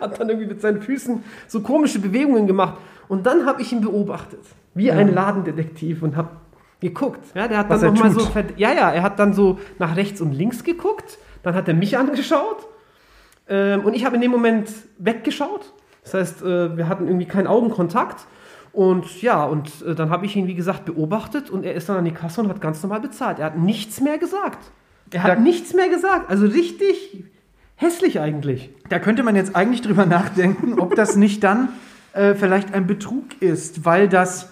hat 0.00 0.18
dann 0.20 0.28
irgendwie 0.28 0.48
mit 0.48 0.60
seinen 0.62 0.80
Füßen 0.80 1.22
so 1.48 1.60
komische 1.60 1.98
Bewegungen 1.98 2.46
gemacht 2.46 2.76
und 3.08 3.26
dann 3.26 3.46
habe 3.46 3.62
ich 3.62 3.72
ihn 3.72 3.80
beobachtet, 3.80 4.40
wie 4.74 4.90
ein 4.90 5.12
Ladendetektiv 5.14 6.02
und 6.02 6.16
habe 6.16 6.30
geguckt. 6.80 7.20
Ja, 7.34 7.48
der 7.48 7.58
hat 7.58 7.70
Was 7.70 7.80
dann 7.80 7.94
noch 7.94 8.00
mal 8.04 8.12
tut. 8.12 8.22
so, 8.22 8.30
ja, 8.56 8.72
ja, 8.72 8.90
er 8.90 9.02
hat 9.02 9.18
dann 9.18 9.32
so 9.32 9.58
nach 9.78 9.96
rechts 9.96 10.20
und 10.20 10.32
links 10.32 10.62
geguckt, 10.64 11.18
dann 11.42 11.54
hat 11.54 11.68
er 11.68 11.74
mich 11.74 11.96
angeschaut 11.96 12.66
ähm, 13.48 13.80
und 13.84 13.94
ich 13.94 14.04
habe 14.04 14.16
in 14.16 14.22
dem 14.22 14.30
Moment 14.30 14.68
weggeschaut. 14.98 15.72
Das 16.02 16.14
heißt, 16.14 16.42
äh, 16.42 16.76
wir 16.76 16.88
hatten 16.88 17.06
irgendwie 17.06 17.26
keinen 17.26 17.46
Augenkontakt. 17.46 18.26
Und 18.72 19.22
ja, 19.22 19.44
und 19.44 19.70
äh, 19.86 19.94
dann 19.94 20.10
habe 20.10 20.26
ich 20.26 20.36
ihn, 20.36 20.46
wie 20.46 20.54
gesagt, 20.54 20.84
beobachtet 20.84 21.48
und 21.50 21.64
er 21.64 21.74
ist 21.74 21.88
dann 21.88 21.96
an 21.96 22.04
die 22.04 22.10
Kasse 22.12 22.42
und 22.42 22.48
hat 22.48 22.60
ganz 22.60 22.82
normal 22.82 23.00
bezahlt. 23.00 23.38
Er 23.38 23.46
hat 23.46 23.58
nichts 23.58 24.00
mehr 24.02 24.18
gesagt. 24.18 24.58
Er 25.10 25.22
hat 25.22 25.30
Da- 25.38 25.40
nichts 25.40 25.72
mehr 25.72 25.88
gesagt. 25.88 26.28
Also 26.28 26.46
richtig 26.46 27.24
hässlich 27.76 28.20
eigentlich. 28.20 28.70
Da 28.90 28.98
könnte 28.98 29.22
man 29.22 29.34
jetzt 29.34 29.56
eigentlich 29.56 29.80
drüber 29.82 30.04
nachdenken, 30.06 30.78
ob 30.78 30.94
das 30.94 31.16
nicht 31.16 31.42
dann 31.42 31.70
äh, 32.16 32.34
vielleicht 32.34 32.74
ein 32.74 32.86
Betrug 32.86 33.40
ist, 33.40 33.84
weil 33.84 34.08
das 34.08 34.50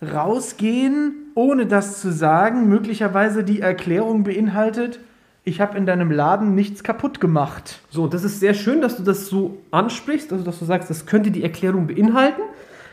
Rausgehen, 0.00 1.32
ohne 1.34 1.66
das 1.66 2.00
zu 2.00 2.12
sagen, 2.12 2.68
möglicherweise 2.68 3.42
die 3.44 3.60
Erklärung 3.60 4.24
beinhaltet, 4.24 5.00
ich 5.44 5.60
habe 5.60 5.78
in 5.78 5.86
deinem 5.86 6.10
Laden 6.10 6.54
nichts 6.54 6.84
kaputt 6.84 7.20
gemacht. 7.20 7.80
So, 7.90 8.06
das 8.06 8.22
ist 8.22 8.38
sehr 8.38 8.54
schön, 8.54 8.82
dass 8.82 8.96
du 8.96 9.02
das 9.02 9.26
so 9.26 9.58
ansprichst, 9.70 10.30
also 10.32 10.44
dass 10.44 10.58
du 10.58 10.66
sagst, 10.66 10.90
das 10.90 11.06
könnte 11.06 11.30
die 11.30 11.42
Erklärung 11.42 11.86
beinhalten, 11.86 12.42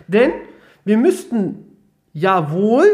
denn 0.08 0.32
wir 0.86 0.98
müssten 0.98 1.66
ja 2.14 2.52
wohl 2.52 2.86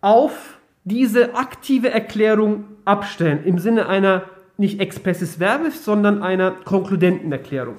auf 0.00 0.58
diese 0.84 1.34
aktive 1.34 1.90
Erklärung 1.90 2.64
abstellen, 2.84 3.40
im 3.44 3.58
Sinne 3.58 3.88
einer 3.88 4.22
nicht 4.56 4.80
expressis 4.80 5.40
verbis, 5.40 5.84
sondern 5.84 6.22
einer 6.22 6.52
konkludenten 6.52 7.32
Erklärung. 7.32 7.76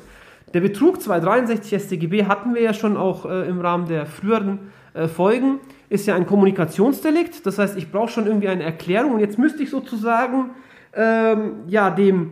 Der 0.55 0.61
Betrug 0.61 1.01
263 1.01 1.81
StGB 1.81 2.27
hatten 2.27 2.55
wir 2.55 2.61
ja 2.61 2.73
schon 2.73 2.95
auch 2.95 3.25
äh, 3.25 3.45
im 3.49 3.59
Rahmen 3.59 3.89
der 3.89 4.05
früheren 4.05 4.71
äh, 4.93 5.09
Folgen, 5.09 5.59
ist 5.89 6.07
ja 6.07 6.15
ein 6.15 6.25
Kommunikationsdelikt, 6.25 7.45
das 7.45 7.59
heißt, 7.59 7.75
ich 7.77 7.91
brauche 7.91 8.07
schon 8.07 8.25
irgendwie 8.25 8.47
eine 8.47 8.63
Erklärung 8.63 9.15
und 9.15 9.19
jetzt 9.19 9.37
müsste 9.37 9.63
ich 9.63 9.69
sozusagen 9.69 10.51
ähm, 10.95 11.55
ja, 11.67 11.89
dem 11.89 12.31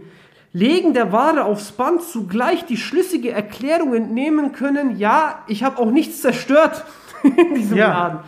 Legen 0.54 0.94
der 0.94 1.12
Ware 1.12 1.44
aufs 1.44 1.74
Band 1.74 2.02
zugleich 2.02 2.64
die 2.64 2.78
schlüssige 2.78 3.32
Erklärung 3.32 3.94
entnehmen 3.94 4.54
können, 4.54 4.98
ja, 4.98 5.44
ich 5.48 5.66
habe 5.66 5.80
auch 5.80 5.92
nichts 5.92 6.22
zerstört 6.22 6.86
in 7.24 7.56
diesem 7.56 7.78
Ja. 7.78 7.90
Laden. 7.90 8.20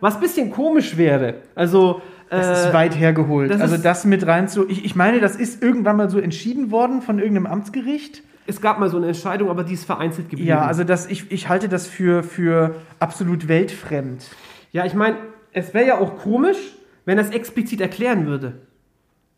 Was 0.00 0.16
ein 0.16 0.22
bisschen 0.22 0.50
komisch 0.50 0.96
wäre. 0.96 1.34
Also, 1.54 2.02
Das 2.30 2.48
äh, 2.48 2.52
ist 2.66 2.74
weit 2.74 2.98
hergeholt. 2.98 3.52
das 3.52 3.60
also 3.60 3.76
das 3.76 4.04
mit 4.06 4.26
rein 4.26 4.48
zu. 4.48 4.68
Ich, 4.68 4.84
ich 4.84 4.96
meine, 4.96 5.20
das 5.20 5.36
ist 5.36 5.62
irgendwann 5.62 5.96
mal 5.98 6.10
so 6.10 6.18
entschieden 6.18 6.72
worden 6.72 7.00
von 7.00 7.20
irgendeinem 7.20 7.46
Amtsgericht. 7.46 8.24
Es 8.46 8.60
gab 8.60 8.78
mal 8.78 8.88
so 8.88 8.96
eine 8.96 9.06
Entscheidung, 9.08 9.50
aber 9.50 9.64
die 9.64 9.74
ist 9.74 9.84
vereinzelt 9.84 10.28
geblieben. 10.30 10.48
Ja, 10.48 10.66
also 10.66 10.84
das, 10.84 11.06
ich, 11.06 11.30
ich 11.32 11.48
halte 11.48 11.68
das 11.68 11.86
für, 11.86 12.22
für 12.22 12.74
absolut 12.98 13.48
weltfremd. 13.48 14.24
Ja, 14.72 14.84
ich 14.84 14.94
meine, 14.94 15.16
es 15.52 15.72
wäre 15.74 15.86
ja 15.86 15.98
auch 15.98 16.16
komisch, 16.18 16.58
wenn 17.04 17.18
es 17.18 17.30
explizit 17.30 17.80
erklären 17.80 18.26
würde. 18.26 18.54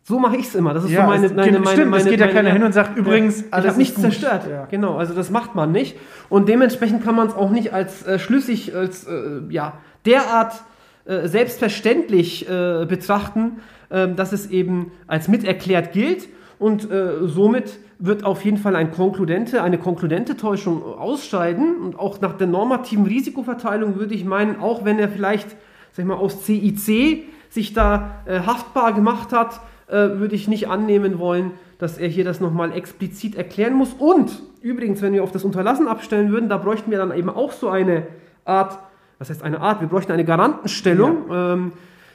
So 0.02 0.18
mache 0.18 0.36
ich 0.36 0.46
es 0.46 0.54
immer. 0.54 0.72
Das 0.72 0.84
ist 0.84 0.90
Ja, 0.90 1.02
so 1.02 1.06
meine, 1.08 1.26
es- 1.26 1.34
meine, 1.34 1.52
meine, 1.58 1.66
stimmt, 1.68 1.94
es 1.94 2.04
meine, 2.04 2.10
geht 2.10 2.20
ja 2.20 2.26
meine- 2.26 2.34
keiner 2.38 2.52
hin 2.52 2.62
und 2.62 2.72
sagt, 2.72 2.96
übrigens, 2.96 3.40
ich 3.42 3.52
alles 3.52 3.64
habe 3.64 3.72
ist 3.72 3.76
nichts 3.76 3.94
gut. 3.96 4.04
zerstört. 4.04 4.48
Ja. 4.50 4.64
Genau, 4.64 4.96
also 4.96 5.12
das 5.14 5.30
macht 5.30 5.54
man 5.54 5.70
nicht. 5.70 5.96
Und 6.30 6.48
dementsprechend 6.48 7.04
kann 7.04 7.14
man 7.14 7.28
es 7.28 7.34
auch 7.34 7.50
nicht 7.50 7.74
als 7.74 8.06
äh, 8.06 8.18
schlüssig, 8.18 8.74
als 8.74 9.04
äh, 9.06 9.40
ja, 9.50 9.74
derart 10.06 10.62
äh, 11.04 11.28
selbstverständlich 11.28 12.48
äh, 12.48 12.86
betrachten, 12.86 13.60
äh, 13.90 14.08
dass 14.08 14.32
es 14.32 14.50
eben 14.50 14.92
als 15.06 15.28
miterklärt 15.28 15.92
gilt. 15.92 16.28
Und 16.58 16.90
äh, 16.90 17.26
somit 17.26 17.78
wird 17.98 18.24
auf 18.24 18.44
jeden 18.44 18.58
Fall 18.58 18.76
ein 18.76 18.92
konkludente, 18.92 19.62
eine 19.62 19.78
konkludente 19.78 20.36
Täuschung 20.36 20.82
ausscheiden. 20.82 21.76
Und 21.78 21.98
auch 21.98 22.20
nach 22.20 22.34
der 22.34 22.46
normativen 22.46 23.06
Risikoverteilung 23.06 23.96
würde 23.96 24.14
ich 24.14 24.24
meinen, 24.24 24.60
auch 24.60 24.84
wenn 24.84 24.98
er 24.98 25.08
vielleicht, 25.08 25.48
sag 25.92 26.04
ich 26.04 26.04
mal, 26.04 26.14
aus 26.14 26.44
CIC 26.44 27.24
sich 27.50 27.72
da 27.72 28.22
äh, 28.26 28.40
haftbar 28.40 28.92
gemacht 28.92 29.32
hat, 29.32 29.60
äh, 29.88 30.18
würde 30.18 30.34
ich 30.34 30.48
nicht 30.48 30.68
annehmen 30.68 31.18
wollen, 31.18 31.52
dass 31.78 31.98
er 31.98 32.08
hier 32.08 32.24
das 32.24 32.40
nochmal 32.40 32.72
explizit 32.72 33.34
erklären 33.34 33.74
muss. 33.74 33.94
Und 33.94 34.42
übrigens, 34.60 35.02
wenn 35.02 35.12
wir 35.12 35.24
auf 35.24 35.32
das 35.32 35.44
Unterlassen 35.44 35.88
abstellen 35.88 36.30
würden, 36.30 36.48
da 36.48 36.58
bräuchten 36.58 36.90
wir 36.90 36.98
dann 36.98 37.16
eben 37.16 37.30
auch 37.30 37.52
so 37.52 37.68
eine 37.68 38.06
Art, 38.44 38.78
was 39.18 39.30
heißt 39.30 39.42
eine 39.42 39.60
Art, 39.60 39.80
wir 39.80 39.88
bräuchten 39.88 40.12
eine 40.12 40.24
Garantenstellung. 40.24 41.24
Ähm, 41.32 41.72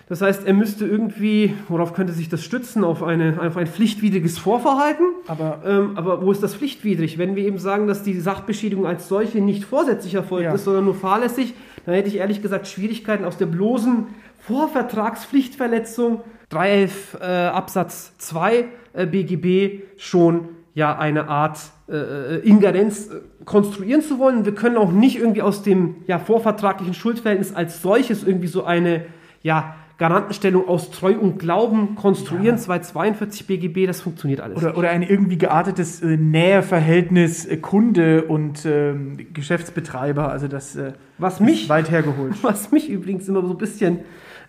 das 0.09 0.21
heißt, 0.21 0.45
er 0.45 0.53
müsste 0.53 0.85
irgendwie, 0.85 1.53
worauf 1.69 1.93
könnte 1.93 2.13
sich 2.13 2.29
das 2.29 2.43
stützen? 2.43 2.83
Auf, 2.83 3.01
eine, 3.03 3.39
auf 3.41 3.55
ein 3.57 3.67
pflichtwidriges 3.67 4.37
Vorverhalten. 4.37 5.05
Aber 5.27 5.61
Ähm, 5.65 5.91
aber 5.95 6.21
wo 6.25 6.31
ist 6.31 6.43
das 6.43 6.55
pflichtwidrig? 6.55 7.17
Wenn 7.17 7.35
wir 7.35 7.45
eben 7.45 7.57
sagen, 7.57 7.87
dass 7.87 8.03
die 8.03 8.19
Sachbeschädigung 8.19 8.85
als 8.85 9.07
solche 9.07 9.39
nicht 9.39 9.63
vorsätzlich 9.63 10.15
erfolgt 10.15 10.45
Ja. 10.45 10.53
ist, 10.53 10.65
sondern 10.65 10.85
nur 10.85 10.95
fahrlässig, 10.95 11.53
dann 11.85 11.95
hätte 11.95 12.09
ich 12.09 12.17
ehrlich 12.17 12.41
gesagt 12.41 12.67
Schwierigkeiten 12.67 13.23
aus 13.25 13.37
der 13.37 13.45
bloßen 13.45 14.07
Vorvertragspflichtverletzung 14.39 16.21
311 16.49 17.17
äh, 17.21 17.25
Absatz 17.25 18.13
2 18.17 18.65
äh, 18.93 19.05
BGB 19.05 19.83
schon 19.97 20.49
ja 20.73 20.97
eine 20.97 21.27
Art 21.29 21.59
äh, 21.87 21.95
äh, 21.95 22.39
Ingerenz 22.39 23.07
äh, 23.07 23.21
konstruieren 23.45 24.01
zu 24.01 24.19
wollen. 24.19 24.45
Wir 24.45 24.55
können 24.55 24.77
auch 24.77 24.91
nicht 24.91 25.17
irgendwie 25.17 25.41
aus 25.41 25.63
dem 25.63 25.95
ja, 26.07 26.19
vorvertraglichen 26.19 26.93
Schuldverhältnis 26.93 27.53
als 27.53 27.81
solches 27.81 28.23
irgendwie 28.23 28.47
so 28.47 28.63
eine 28.63 29.05
ja, 29.43 29.75
Garantenstellung 30.03 30.67
aus 30.67 30.91
Treu 30.91 31.17
und 31.17 31.39
Glauben 31.39 31.95
konstruieren. 31.95 32.57
242 32.57 33.47
BGB, 33.47 33.87
das 33.87 34.01
funktioniert 34.01 34.41
alles. 34.41 34.57
Oder, 34.57 34.77
oder 34.77 34.89
ein 34.89 35.01
irgendwie 35.01 35.37
geartetes 35.37 36.01
äh, 36.01 36.17
Näheverhältnis 36.17 37.45
äh, 37.45 37.55
Kunde 37.55 38.25
und 38.25 38.65
ähm, 38.65 39.15
Geschäftsbetreiber. 39.31 40.29
Also 40.29 40.49
das 40.49 40.75
äh, 40.75 40.91
Was 41.19 41.35
ist 41.35 41.39
mich 41.39 41.69
weit 41.69 41.89
hergeholt. 41.89 42.33
Was 42.43 42.73
mich 42.73 42.89
übrigens 42.89 43.29
immer 43.29 43.43
so 43.43 43.51
ein 43.51 43.57
bisschen 43.57 43.99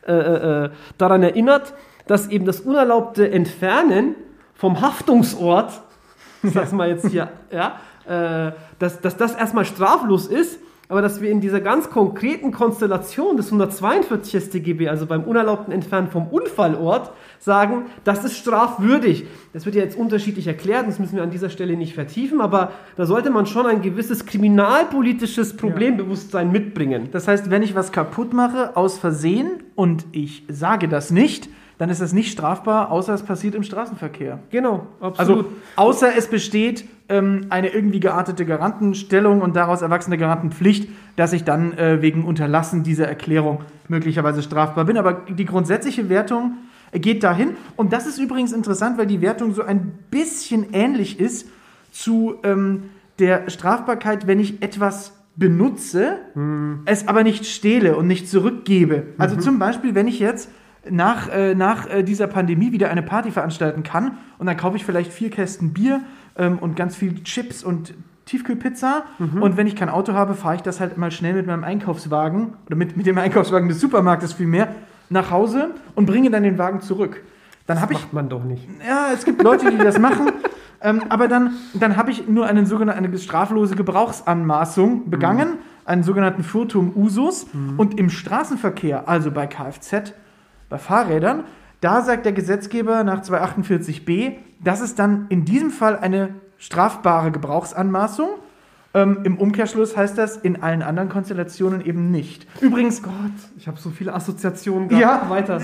äh, 0.08 0.12
äh, 0.12 0.70
daran 0.98 1.22
erinnert, 1.22 1.72
dass 2.08 2.26
eben 2.26 2.46
das 2.46 2.58
unerlaubte 2.58 3.30
Entfernen 3.30 4.16
vom 4.54 4.80
Haftungsort, 4.80 5.82
ich 6.42 6.50
sag's 6.50 6.72
mal 6.72 6.88
jetzt 6.88 7.06
hier, 7.10 7.28
ja, 7.52 7.78
äh, 8.08 8.50
dass, 8.80 9.00
dass 9.00 9.16
das 9.16 9.36
erstmal 9.36 9.66
straflos 9.66 10.26
ist, 10.26 10.58
aber 10.88 11.02
dass 11.02 11.20
wir 11.20 11.30
in 11.30 11.40
dieser 11.40 11.60
ganz 11.60 11.90
konkreten 11.90 12.52
Konstellation 12.52 13.36
des 13.36 13.46
142 13.46 14.42
StGB, 14.44 14.88
also 14.88 15.06
beim 15.06 15.24
unerlaubten 15.24 15.72
Entfernen 15.72 16.08
vom 16.08 16.26
Unfallort, 16.28 17.12
sagen, 17.38 17.86
das 18.04 18.24
ist 18.24 18.36
strafwürdig. 18.36 19.26
Das 19.52 19.64
wird 19.66 19.74
ja 19.76 19.82
jetzt 19.82 19.96
unterschiedlich 19.96 20.46
erklärt, 20.46 20.86
das 20.86 20.98
müssen 20.98 21.16
wir 21.16 21.22
an 21.22 21.30
dieser 21.30 21.50
Stelle 21.50 21.76
nicht 21.76 21.94
vertiefen, 21.94 22.40
aber 22.40 22.72
da 22.96 23.06
sollte 23.06 23.30
man 23.30 23.46
schon 23.46 23.66
ein 23.66 23.82
gewisses 23.82 24.26
kriminalpolitisches 24.26 25.56
Problembewusstsein 25.56 26.52
mitbringen. 26.52 27.08
Das 27.12 27.28
heißt, 27.28 27.50
wenn 27.50 27.62
ich 27.62 27.74
was 27.74 27.92
kaputt 27.92 28.32
mache 28.32 28.76
aus 28.76 28.98
Versehen 28.98 29.62
und 29.74 30.04
ich 30.12 30.44
sage 30.48 30.88
das 30.88 31.10
nicht, 31.10 31.48
dann 31.78 31.90
ist 31.90 32.00
das 32.00 32.12
nicht 32.12 32.30
strafbar, 32.30 32.90
außer 32.90 33.14
es 33.14 33.22
passiert 33.22 33.54
im 33.54 33.62
Straßenverkehr. 33.62 34.38
Genau, 34.50 34.86
absolut. 35.00 35.46
Also 35.46 35.52
außer 35.76 36.16
es 36.16 36.28
besteht 36.28 36.84
ähm, 37.08 37.46
eine 37.50 37.68
irgendwie 37.68 38.00
geartete 38.00 38.46
Garantenstellung 38.46 39.42
und 39.42 39.56
daraus 39.56 39.82
erwachsene 39.82 40.18
Garantenpflicht, 40.18 40.88
dass 41.16 41.32
ich 41.32 41.44
dann 41.44 41.76
äh, 41.76 42.00
wegen 42.02 42.24
Unterlassen 42.24 42.82
dieser 42.82 43.06
Erklärung 43.06 43.60
möglicherweise 43.88 44.42
strafbar 44.42 44.84
bin. 44.84 44.96
Aber 44.96 45.12
die 45.28 45.44
grundsätzliche 45.44 46.08
Wertung 46.08 46.58
geht 46.92 47.22
dahin. 47.22 47.56
Und 47.76 47.92
das 47.92 48.06
ist 48.06 48.18
übrigens 48.18 48.52
interessant, 48.52 48.98
weil 48.98 49.06
die 49.06 49.20
Wertung 49.20 49.52
so 49.52 49.62
ein 49.62 49.92
bisschen 50.10 50.72
ähnlich 50.72 51.20
ist 51.20 51.48
zu 51.90 52.36
ähm, 52.42 52.84
der 53.18 53.50
Strafbarkeit, 53.50 54.26
wenn 54.26 54.40
ich 54.40 54.62
etwas 54.62 55.12
benutze, 55.36 56.18
es 56.84 57.08
aber 57.08 57.24
nicht 57.24 57.46
stehle 57.46 57.96
und 57.96 58.06
nicht 58.06 58.28
zurückgebe. 58.28 59.08
Also 59.18 59.36
zum 59.36 59.58
Beispiel, 59.58 59.94
wenn 59.94 60.06
ich 60.06 60.20
jetzt 60.20 60.48
nach, 60.90 61.28
äh, 61.28 61.54
nach 61.54 61.88
äh, 61.88 62.02
dieser 62.02 62.26
Pandemie 62.26 62.72
wieder 62.72 62.90
eine 62.90 63.02
Party 63.02 63.30
veranstalten 63.30 63.82
kann 63.82 64.18
und 64.38 64.46
dann 64.46 64.56
kaufe 64.56 64.76
ich 64.76 64.84
vielleicht 64.84 65.12
vier 65.12 65.30
Kästen 65.30 65.72
Bier 65.72 66.02
ähm, 66.36 66.58
und 66.58 66.76
ganz 66.76 66.96
viel 66.96 67.22
Chips 67.22 67.62
und 67.64 67.94
Tiefkühlpizza 68.26 69.04
und 69.18 69.58
wenn 69.58 69.66
ich 69.66 69.76
kein 69.76 69.90
Auto 69.90 70.14
habe, 70.14 70.32
fahre 70.34 70.56
ich 70.56 70.62
das 70.62 70.80
halt 70.80 70.96
mal 70.96 71.10
schnell 71.10 71.34
mit 71.34 71.46
meinem 71.46 71.62
Einkaufswagen 71.62 72.54
oder 72.66 72.74
mit, 72.74 72.96
mit 72.96 73.04
dem 73.04 73.18
Einkaufswagen 73.18 73.68
des 73.68 73.80
Supermarktes 73.80 74.32
vielmehr 74.32 74.68
nach 75.10 75.30
Hause 75.30 75.72
und 75.94 76.06
bringe 76.06 76.30
dann 76.30 76.42
den 76.42 76.56
Wagen 76.56 76.80
zurück. 76.80 77.22
Dann 77.66 77.82
habe 77.82 77.92
ich 77.92 78.00
Macht 78.00 78.12
man 78.14 78.28
doch 78.30 78.42
nicht. 78.42 78.66
ja, 78.86 79.08
es 79.12 79.26
gibt 79.26 79.42
Leute, 79.42 79.70
die 79.70 79.78
das 79.78 79.98
machen. 79.98 80.32
Ähm, 80.84 81.02
aber 81.08 81.28
dann, 81.28 81.54
dann 81.72 81.96
habe 81.96 82.10
ich 82.10 82.28
nur 82.28 82.46
einen 82.46 82.66
sogenannten, 82.66 83.06
eine 83.06 83.18
straflose 83.18 83.74
Gebrauchsanmaßung 83.74 85.08
begangen, 85.08 85.54
einen 85.86 86.02
sogenannten 86.02 86.42
Furtum 86.42 86.92
Usus. 86.94 87.46
Und 87.78 87.98
im 87.98 88.10
Straßenverkehr, 88.10 89.08
also 89.08 89.30
bei 89.30 89.46
Kfz, 89.46 90.12
bei 90.68 90.76
Fahrrädern, 90.76 91.44
da 91.84 92.00
sagt 92.00 92.24
der 92.24 92.32
Gesetzgeber 92.32 93.04
nach 93.04 93.22
248b, 93.22 94.36
das 94.62 94.80
ist 94.80 94.98
dann 94.98 95.26
in 95.28 95.44
diesem 95.44 95.70
Fall 95.70 95.98
eine 95.98 96.30
strafbare 96.56 97.30
Gebrauchsanmaßung. 97.30 98.28
Ähm, 98.94 99.18
Im 99.24 99.36
Umkehrschluss 99.36 99.94
heißt 99.94 100.16
das 100.16 100.38
in 100.38 100.62
allen 100.62 100.82
anderen 100.82 101.10
Konstellationen 101.10 101.84
eben 101.84 102.10
nicht. 102.10 102.46
Übrigens, 102.62 103.02
Gott, 103.02 103.12
ich 103.58 103.68
habe 103.68 103.78
so 103.78 103.90
viele 103.90 104.14
Assoziationen 104.14 104.88
Ja. 104.96 105.28
Weiter. 105.28 105.60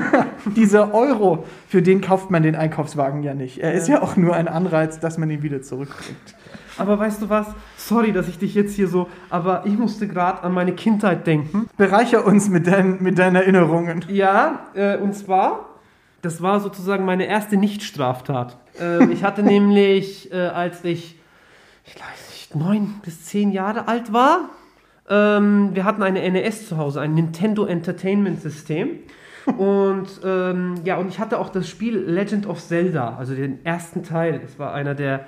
Dieser 0.54 0.94
Euro, 0.94 1.44
für 1.66 1.82
den 1.82 2.00
kauft 2.00 2.30
man 2.30 2.44
den 2.44 2.54
Einkaufswagen 2.54 3.24
ja 3.24 3.34
nicht. 3.34 3.58
Er 3.58 3.72
ist 3.72 3.88
ja 3.88 4.00
auch 4.00 4.16
nur 4.16 4.36
ein 4.36 4.46
Anreiz, 4.46 5.00
dass 5.00 5.18
man 5.18 5.28
ihn 5.28 5.42
wieder 5.42 5.62
zurückbringt. 5.62 6.36
Aber 6.78 6.98
weißt 6.98 7.22
du 7.22 7.28
was? 7.28 7.46
Sorry, 7.76 8.12
dass 8.12 8.28
ich 8.28 8.38
dich 8.38 8.54
jetzt 8.54 8.74
hier 8.74 8.88
so, 8.88 9.08
aber 9.30 9.62
ich 9.66 9.78
musste 9.78 10.08
gerade 10.08 10.42
an 10.42 10.52
meine 10.52 10.72
Kindheit 10.72 11.26
denken. 11.26 11.68
Bereicher 11.76 12.26
uns 12.26 12.48
mit, 12.48 12.66
dein, 12.66 13.02
mit 13.02 13.18
deinen 13.18 13.36
Erinnerungen. 13.36 14.04
Ja, 14.08 14.66
äh, 14.74 14.96
und 14.96 15.14
zwar, 15.14 15.68
das 16.22 16.42
war 16.42 16.60
sozusagen 16.60 17.04
meine 17.04 17.26
erste 17.26 17.56
Nicht-Straftat. 17.56 18.56
Ähm, 18.80 19.10
ich 19.10 19.22
hatte 19.24 19.42
nämlich, 19.44 20.32
äh, 20.32 20.36
als 20.36 20.84
ich, 20.84 21.18
ich 21.84 21.94
weiß 21.94 22.30
nicht, 22.30 22.56
neun 22.56 22.94
bis 23.02 23.24
zehn 23.24 23.52
Jahre 23.52 23.88
alt 23.88 24.12
war, 24.12 24.50
ähm, 25.08 25.70
wir 25.74 25.84
hatten 25.84 26.02
eine 26.02 26.28
NES 26.30 26.68
zu 26.68 26.78
Hause, 26.78 27.00
ein 27.00 27.14
Nintendo 27.14 27.66
Entertainment 27.66 28.40
System. 28.40 29.00
Und 29.58 30.08
ähm, 30.24 30.76
ja, 30.84 30.96
und 30.96 31.08
ich 31.08 31.18
hatte 31.18 31.38
auch 31.38 31.50
das 31.50 31.68
Spiel 31.68 31.98
Legend 31.98 32.46
of 32.46 32.62
Zelda, 32.62 33.16
also 33.18 33.34
den 33.34 33.64
ersten 33.64 34.02
Teil. 34.02 34.40
Es 34.42 34.58
war 34.58 34.72
einer 34.72 34.94
der 34.94 35.26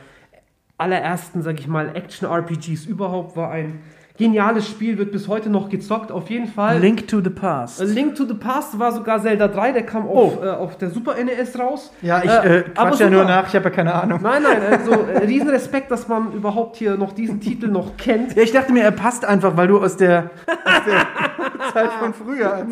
allerersten, 0.78 1.42
sag 1.42 1.58
ich 1.58 1.66
mal, 1.68 1.94
Action-RPGs 1.96 2.86
überhaupt. 2.86 3.36
War 3.36 3.50
ein 3.50 3.80
geniales 4.16 4.68
Spiel, 4.68 4.98
wird 4.98 5.12
bis 5.12 5.28
heute 5.28 5.50
noch 5.50 5.68
gezockt, 5.68 6.10
auf 6.10 6.30
jeden 6.30 6.46
Fall. 6.46 6.78
Link 6.78 7.06
to 7.08 7.20
the 7.20 7.30
Past. 7.30 7.80
Link 7.82 8.14
to 8.14 8.24
the 8.24 8.34
Past 8.34 8.78
war 8.78 8.92
sogar 8.92 9.20
Zelda 9.20 9.48
3, 9.48 9.72
der 9.72 9.82
kam 9.84 10.06
auf, 10.06 10.42
äh, 10.42 10.48
auf 10.48 10.76
der 10.78 10.90
Super 10.90 11.14
NES 11.22 11.58
raus. 11.58 11.92
ja, 12.02 12.22
ich 12.22 12.30
Äh, 12.30 12.58
äh, 12.58 12.64
aber 12.74 12.90
quatsch 12.90 13.00
ja 13.00 13.10
nur 13.10 13.24
nach, 13.24 13.48
ich 13.48 13.54
habe 13.54 13.64
ja 13.64 13.70
keine 13.70 13.94
Ahnung. 13.94 14.20
Nein, 14.22 14.42
nein, 14.42 14.58
also 14.70 14.92
äh, 14.92 15.18
riesen 15.24 15.48
Respekt, 15.48 15.90
dass 15.90 16.08
man 16.08 16.32
überhaupt 16.32 16.76
hier 16.76 16.96
noch 16.96 17.12
diesen 17.12 17.40
Titel 17.40 17.68
noch 17.68 17.96
kennt. 17.96 18.34
Ja, 18.36 18.42
ich 18.42 18.52
dachte 18.52 18.72
mir, 18.72 18.82
er 18.82 18.92
passt 18.92 19.24
einfach, 19.24 19.56
weil 19.56 19.68
du 19.68 19.80
aus 19.80 19.96
der, 19.96 20.30
aus 20.46 20.82
der 20.86 21.06
Zeit 21.72 21.92
von 21.92 22.14
früher. 22.14 22.66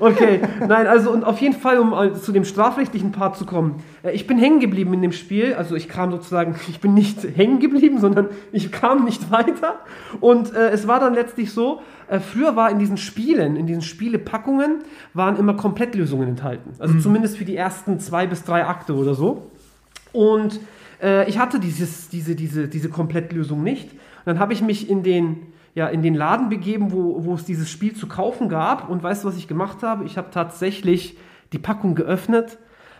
Okay, 0.00 0.40
nein, 0.66 0.86
also 0.86 1.10
und 1.10 1.24
auf 1.24 1.38
jeden 1.38 1.54
Fall, 1.54 1.78
um 1.78 1.92
äh, 1.92 2.14
zu 2.14 2.32
dem 2.32 2.44
strafrechtlichen 2.44 3.12
Part 3.12 3.36
zu 3.36 3.46
kommen. 3.46 3.82
Äh, 4.02 4.12
ich 4.12 4.26
bin 4.26 4.38
hängen 4.38 4.60
geblieben 4.60 4.92
in 4.94 5.02
dem 5.02 5.12
Spiel, 5.12 5.54
also 5.54 5.74
ich 5.74 5.88
kam 5.88 6.10
sozusagen, 6.10 6.54
ich 6.68 6.80
bin 6.80 6.94
nicht 6.94 7.18
hängen 7.36 7.60
geblieben, 7.60 7.98
sondern 7.98 8.28
ich 8.52 8.72
kam 8.72 9.04
nicht 9.04 9.30
weiter. 9.30 9.80
Und 10.20 10.47
äh, 10.54 10.70
es 10.70 10.86
war 10.86 11.00
dann 11.00 11.14
letztlich 11.14 11.52
so, 11.52 11.80
äh, 12.08 12.20
früher 12.20 12.56
war 12.56 12.70
in 12.70 12.78
diesen 12.78 12.96
Spielen, 12.96 13.56
in 13.56 13.66
diesen 13.66 13.82
Spielepackungen, 13.82 14.78
waren 15.14 15.36
immer 15.36 15.54
Komplettlösungen 15.54 16.28
enthalten. 16.28 16.70
Also 16.78 16.98
zumindest 16.98 17.36
für 17.36 17.44
die 17.44 17.56
ersten 17.56 18.00
zwei 18.00 18.26
bis 18.26 18.44
drei 18.44 18.66
Akte 18.66 18.94
oder 18.94 19.14
so. 19.14 19.50
Und 20.12 20.60
äh, 21.02 21.28
ich 21.28 21.38
hatte 21.38 21.60
dieses, 21.60 22.08
diese, 22.08 22.34
diese, 22.34 22.68
diese 22.68 22.88
Komplettlösung 22.88 23.62
nicht. 23.62 23.92
Und 23.92 24.26
dann 24.26 24.38
habe 24.38 24.52
ich 24.52 24.62
mich 24.62 24.88
in 24.88 25.02
den, 25.02 25.46
ja, 25.74 25.88
in 25.88 26.02
den 26.02 26.14
Laden 26.14 26.48
begeben, 26.48 26.92
wo, 26.92 27.24
wo 27.24 27.34
es 27.34 27.44
dieses 27.44 27.70
Spiel 27.70 27.94
zu 27.94 28.08
kaufen 28.08 28.48
gab. 28.48 28.88
Und 28.88 29.02
weißt 29.02 29.24
du, 29.24 29.28
was 29.28 29.36
ich 29.36 29.48
gemacht 29.48 29.82
habe? 29.82 30.04
Ich 30.04 30.16
habe 30.16 30.28
tatsächlich 30.30 31.16
die 31.52 31.58
Packung 31.58 31.94
geöffnet, 31.94 32.58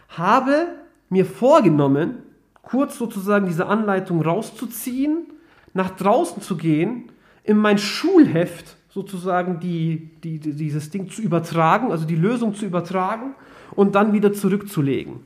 habe 0.09 0.69
mir 1.11 1.27
vorgenommen, 1.27 2.23
kurz 2.63 2.99
sozusagen 2.99 3.47
diese 3.47 3.67
Anleitung 3.67 4.21
rauszuziehen, 4.21 5.27
nach 5.75 5.91
draußen 5.91 6.43
zu 6.43 6.57
gehen, 6.57 7.11
in 7.49 7.57
mein 7.57 7.79
Schulheft 7.79 8.77
sozusagen 8.91 9.59
die, 9.59 10.11
die, 10.23 10.39
die, 10.39 10.53
dieses 10.53 10.91
Ding 10.91 11.09
zu 11.09 11.23
übertragen, 11.23 11.91
also 11.91 12.05
die 12.05 12.15
Lösung 12.15 12.55
zu 12.55 12.67
übertragen 12.67 13.35
und 13.75 13.95
dann 13.95 14.13
wieder 14.13 14.35
zurückzulegen. 14.35 15.21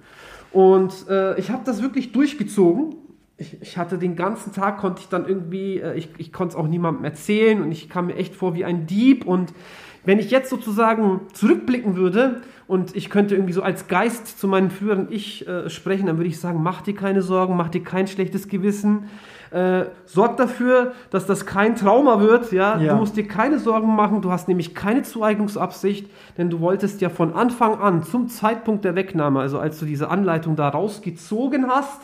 Und 0.53 1.09
äh, 1.09 1.37
ich 1.39 1.51
habe 1.51 1.63
das 1.65 1.83
wirklich 1.83 2.13
durchgezogen. 2.13 2.95
Ich, 3.39 3.61
ich 3.61 3.77
hatte 3.77 3.99
den 3.99 4.15
ganzen 4.15 4.53
Tag, 4.53 4.79
konnte 4.79 5.01
ich 5.01 5.09
dann 5.09 5.27
irgendwie, 5.27 5.81
äh, 5.81 5.95
ich, 5.97 6.11
ich 6.19 6.33
konnte 6.33 6.53
es 6.53 6.57
auch 6.57 6.69
niemandem 6.69 7.05
erzählen 7.05 7.61
und 7.61 7.73
ich 7.73 7.89
kam 7.89 8.07
mir 8.07 8.15
echt 8.15 8.37
vor 8.37 8.55
wie 8.55 8.65
ein 8.65 8.87
Dieb. 8.87 9.27
Und 9.27 9.53
wenn 10.05 10.21
ich 10.21 10.31
jetzt 10.31 10.51
sozusagen 10.51 11.23
zurückblicken 11.33 11.97
würde 11.97 12.43
und 12.69 12.95
ich 12.95 13.11
könnte 13.11 13.35
irgendwie 13.35 13.53
so 13.53 13.63
als 13.63 13.89
Geist 13.89 14.39
zu 14.39 14.47
meinem 14.47 14.71
früheren 14.71 15.09
Ich 15.11 15.49
äh, 15.49 15.69
sprechen, 15.69 16.07
dann 16.07 16.19
würde 16.19 16.29
ich 16.29 16.39
sagen, 16.39 16.63
mach 16.63 16.83
dir 16.83 16.95
keine 16.95 17.23
Sorgen, 17.23 17.57
mach 17.57 17.69
dir 17.69 17.83
kein 17.83 18.07
schlechtes 18.07 18.47
Gewissen. 18.47 19.09
Äh, 19.53 19.91
sorg 20.07 20.39
dafür, 20.39 20.93
dass 21.11 21.27
das 21.27 21.45
kein 21.45 21.77
Trauma 21.77 22.21
wird. 22.21 22.53
Ja? 22.53 22.79
Ja. 22.79 22.95
Du 22.95 23.01
musst 23.01 23.17
dir 23.19 23.29
keine 23.29 23.59
Sorgen 23.59 23.95
machen. 23.95 24.23
Du 24.23 24.33
hast 24.33 24.49
nämlich 24.49 24.75
keine 24.75 25.03
Zueignungsabsicht, 25.03 26.11
denn 26.39 26.49
du 26.49 26.61
wolltest 26.61 27.03
ja 27.03 27.11
von 27.11 27.35
Anfang 27.35 27.79
an 27.79 28.03
zum 28.03 28.29
Zeitpunkt 28.29 28.85
der 28.85 28.95
Wegnahme, 28.95 29.41
also 29.41 29.59
als 29.59 29.79
du 29.79 29.85
diese 29.85 30.09
Anleitung 30.09 30.57
da 30.57 30.71
rausgezogen 30.71 31.67
hast, 31.69 32.01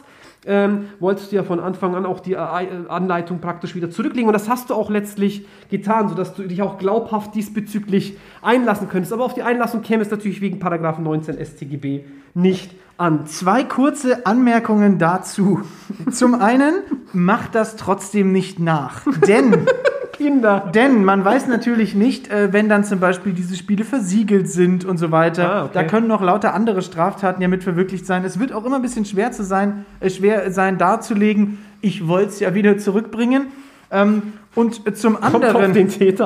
ähm, 0.46 0.88
wolltest 1.00 1.32
du 1.32 1.36
ja 1.36 1.42
von 1.42 1.58
Anfang 1.58 1.94
an 1.94 2.04
auch 2.04 2.20
die 2.20 2.34
äh, 2.34 2.36
Anleitung 2.36 3.40
praktisch 3.40 3.74
wieder 3.74 3.90
zurücklegen. 3.90 4.28
Und 4.28 4.34
das 4.34 4.48
hast 4.48 4.68
du 4.68 4.74
auch 4.74 4.90
letztlich 4.90 5.46
getan, 5.70 6.08
sodass 6.08 6.34
du 6.34 6.42
dich 6.42 6.60
auch 6.60 6.78
glaubhaft 6.78 7.34
diesbezüglich 7.34 8.18
einlassen 8.42 8.90
könntest. 8.90 9.14
Aber 9.14 9.24
auf 9.24 9.32
die 9.34 9.42
Einlassung 9.42 9.80
käme 9.80 10.02
es 10.02 10.10
natürlich 10.10 10.42
wegen 10.42 10.58
Paragraph 10.58 10.98
19 10.98 11.42
StGB 11.44 12.04
nicht 12.34 12.72
an. 12.98 13.26
Zwei 13.26 13.64
kurze 13.64 14.26
Anmerkungen 14.26 14.98
dazu. 14.98 15.62
Zum 16.10 16.34
einen, 16.34 16.74
macht 17.12 17.54
das 17.54 17.76
trotzdem 17.76 18.32
nicht 18.32 18.58
nach. 18.58 19.02
Denn 19.26 19.66
Kinder. 20.12 20.70
Denn 20.74 21.04
man 21.04 21.24
weiß 21.24 21.46
natürlich 21.46 21.94
nicht, 21.94 22.28
äh, 22.28 22.52
wenn 22.52 22.68
dann 22.68 22.82
zum 22.82 22.98
Beispiel 22.98 23.32
diese 23.32 23.56
Spiele 23.56 23.84
versiegelt 23.84 24.48
sind 24.48 24.84
und 24.84 24.98
so 24.98 25.12
weiter. 25.12 25.48
Ah, 25.48 25.62
okay. 25.62 25.70
Da 25.74 25.84
können 25.84 26.08
noch 26.08 26.20
lauter 26.20 26.54
andere 26.54 26.82
Straftaten 26.82 27.40
ja 27.40 27.46
mit 27.46 27.62
verwirklicht 27.62 28.04
sein. 28.04 28.24
Es 28.24 28.40
wird 28.40 28.52
auch 28.52 28.64
immer 28.64 28.76
ein 28.76 28.82
bisschen 28.82 29.04
schwer 29.04 29.30
zu 29.30 29.44
sein, 29.44 29.86
äh, 30.00 30.10
schwer 30.10 30.50
sein 30.50 30.76
darzulegen. 30.76 31.58
Ich 31.80 32.08
wollte 32.08 32.30
es 32.30 32.40
ja 32.40 32.52
wieder 32.54 32.78
zurückbringen. 32.78 33.46
Ähm, 33.92 34.34
und 34.56 34.98
zum 34.98 35.22
anderen 35.22 35.70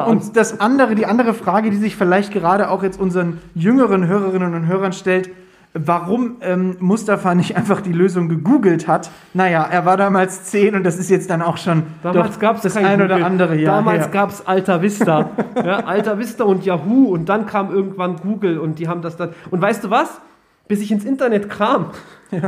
und 0.07 0.37
das 0.37 0.59
andere, 0.59 0.95
die 0.95 1.05
andere 1.05 1.35
Frage, 1.35 1.71
die 1.71 1.77
sich 1.77 1.97
vielleicht 1.97 2.33
gerade 2.33 2.71
auch 2.71 2.83
jetzt 2.83 2.99
unseren 2.99 3.41
jüngeren 3.55 4.07
Hörerinnen 4.07 4.55
und 4.55 4.67
Hörern 4.67 4.95
stellt, 4.95 5.29
warum 5.75 6.37
ähm, 6.43 6.77
Mustafa 6.81 7.35
nicht 7.35 7.57
einfach 7.57 7.81
die 7.81 7.93
Lösung 7.93 8.29
gegoogelt 8.29 8.89
hat. 8.89 9.11
Naja, 9.33 9.67
er 9.71 9.87
war 9.87 9.97
damals 9.97 10.45
zehn 10.45 10.75
und 10.75 10.85
das 10.85 10.99
ist 10.99 11.09
jetzt 11.09 11.31
dann 11.31 11.41
auch 11.41 11.57
schon 11.57 11.85
Damals 12.03 12.39
gab 12.39 12.57
es 12.57 12.63
das 12.63 12.77
ein 12.77 13.01
oder 13.01 13.25
andere 13.25 13.57
Jahr 13.57 13.77
Damals 13.77 14.11
gab 14.11 14.31
es 14.31 14.47
Alta 14.47 14.83
Vista. 14.83 15.31
ja, 15.65 15.79
Alta 15.85 16.19
Vista 16.19 16.45
und 16.45 16.65
Yahoo 16.65 17.07
und 17.07 17.29
dann 17.29 17.47
kam 17.47 17.73
irgendwann 17.73 18.17
Google 18.17 18.59
und 18.59 18.79
die 18.79 18.89
haben 18.89 19.01
das 19.03 19.17
dann. 19.17 19.31
Und 19.51 19.63
weißt 19.63 19.85
du 19.85 19.91
was? 19.91 20.21
Bis 20.69 20.81
ich 20.81 20.93
ins 20.93 21.05
Internet 21.05 21.49
kam. 21.51 21.91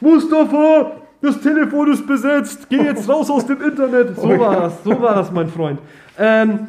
Mustafa, 0.00 0.92
das 1.22 1.40
Telefon 1.40 1.92
ist 1.92 2.06
besetzt. 2.06 2.68
Geh 2.68 2.82
jetzt 2.82 3.08
raus 3.08 3.30
aus 3.30 3.46
dem 3.46 3.60
Internet. 3.62 4.16
So 4.16 4.22
Oh 4.22 4.38
war 4.38 4.52
ja. 4.52 4.60
das, 4.60 4.84
so 4.84 5.00
war 5.00 5.14
das, 5.14 5.30
mein 5.30 5.48
Freund. 5.48 5.78
Ähm, 6.18 6.68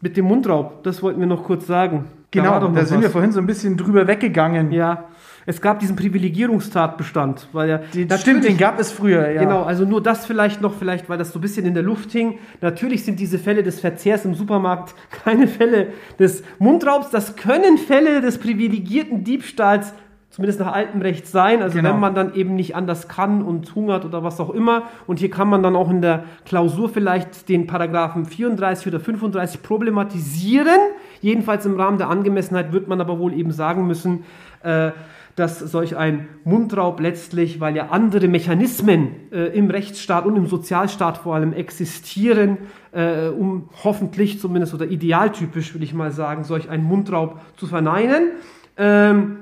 mit 0.00 0.16
dem 0.16 0.26
Mundraub, 0.26 0.82
das 0.84 1.02
wollten 1.02 1.20
wir 1.20 1.26
noch 1.26 1.44
kurz 1.44 1.66
sagen. 1.66 2.04
Da 2.30 2.42
Genau, 2.42 2.60
da 2.60 2.68
noch 2.68 2.76
sind 2.86 2.96
was. 2.98 3.02
wir 3.04 3.10
vorhin 3.10 3.32
so 3.32 3.40
ein 3.40 3.46
bisschen 3.46 3.76
drüber 3.78 4.06
weggegangen. 4.06 4.70
Ja, 4.70 5.04
es 5.46 5.60
gab 5.62 5.78
diesen 5.78 5.96
Privilegierungstatbestand, 5.96 7.48
weil 7.52 7.68
ja 7.70 7.78
natürlich- 7.94 8.20
stimmt, 8.20 8.44
den 8.44 8.56
gab 8.58 8.78
es 8.78 8.92
früher, 8.92 9.30
ja. 9.30 9.40
Genau, 9.42 9.62
also 9.62 9.84
nur 9.84 10.02
das 10.02 10.26
vielleicht 10.26 10.60
noch, 10.60 10.74
vielleicht, 10.74 11.08
weil 11.08 11.16
das 11.18 11.32
so 11.32 11.38
ein 11.38 11.42
bisschen 11.42 11.64
in 11.66 11.74
der 11.74 11.82
Luft 11.82 12.12
hing. 12.12 12.38
Natürlich 12.60 13.04
sind 13.04 13.18
diese 13.18 13.38
Fälle 13.38 13.62
des 13.62 13.80
Verzehrs 13.80 14.24
im 14.24 14.34
Supermarkt 14.34 14.94
keine 15.24 15.46
Fälle 15.48 15.88
des 16.18 16.42
Mundraubs. 16.58 17.10
Das 17.10 17.36
können 17.36 17.78
Fälle 17.78 18.20
des 18.20 18.38
privilegierten 18.38 19.24
Diebstahls, 19.24 19.94
zumindest 20.30 20.60
nach 20.60 20.72
altem 20.72 21.00
Recht 21.00 21.26
sein. 21.26 21.62
Also 21.62 21.76
Genau. 21.76 21.90
wenn 21.90 22.00
man 22.00 22.14
dann 22.14 22.34
eben 22.34 22.54
nicht 22.54 22.76
anders 22.76 23.08
kann 23.08 23.42
und 23.42 23.74
hungert 23.74 24.04
oder 24.04 24.22
was 24.22 24.40
auch 24.40 24.50
immer. 24.50 24.82
Und 25.06 25.18
hier 25.18 25.30
kann 25.30 25.48
man 25.48 25.62
dann 25.62 25.74
auch 25.74 25.90
in 25.90 26.02
der 26.02 26.24
Klausur 26.44 26.88
vielleicht 26.88 27.48
den 27.48 27.66
Paragraphen 27.66 28.26
34 28.26 28.88
oder 28.88 29.00
35 29.00 29.62
problematisieren. 29.62 30.78
Jedenfalls 31.20 31.66
im 31.66 31.78
Rahmen 31.78 31.98
der 31.98 32.10
Angemessenheit 32.10 32.72
wird 32.72 32.88
man 32.88 33.00
aber 33.00 33.18
wohl 33.18 33.32
eben 33.32 33.50
sagen 33.52 33.86
müssen, 33.86 34.24
äh, 34.62 34.90
dass 35.34 35.60
solch 35.60 35.96
ein 35.96 36.26
Mundraub 36.42 36.98
letztlich, 36.98 37.60
weil 37.60 37.76
ja 37.76 37.88
andere 37.90 38.26
Mechanismen 38.26 39.10
äh, 39.32 39.56
im 39.56 39.70
Rechtsstaat 39.70 40.26
und 40.26 40.34
im 40.36 40.46
Sozialstaat 40.46 41.16
vor 41.18 41.36
allem 41.36 41.52
existieren, 41.52 42.58
äh, 42.90 43.28
um 43.28 43.68
hoffentlich 43.84 44.40
zumindest 44.40 44.74
oder 44.74 44.86
idealtypisch, 44.86 45.74
würde 45.74 45.84
ich 45.84 45.94
mal 45.94 46.10
sagen, 46.10 46.42
solch 46.42 46.68
einen 46.68 46.82
Mundraub 46.82 47.40
zu 47.56 47.66
verneinen. 47.68 48.32
Ähm, 48.76 49.36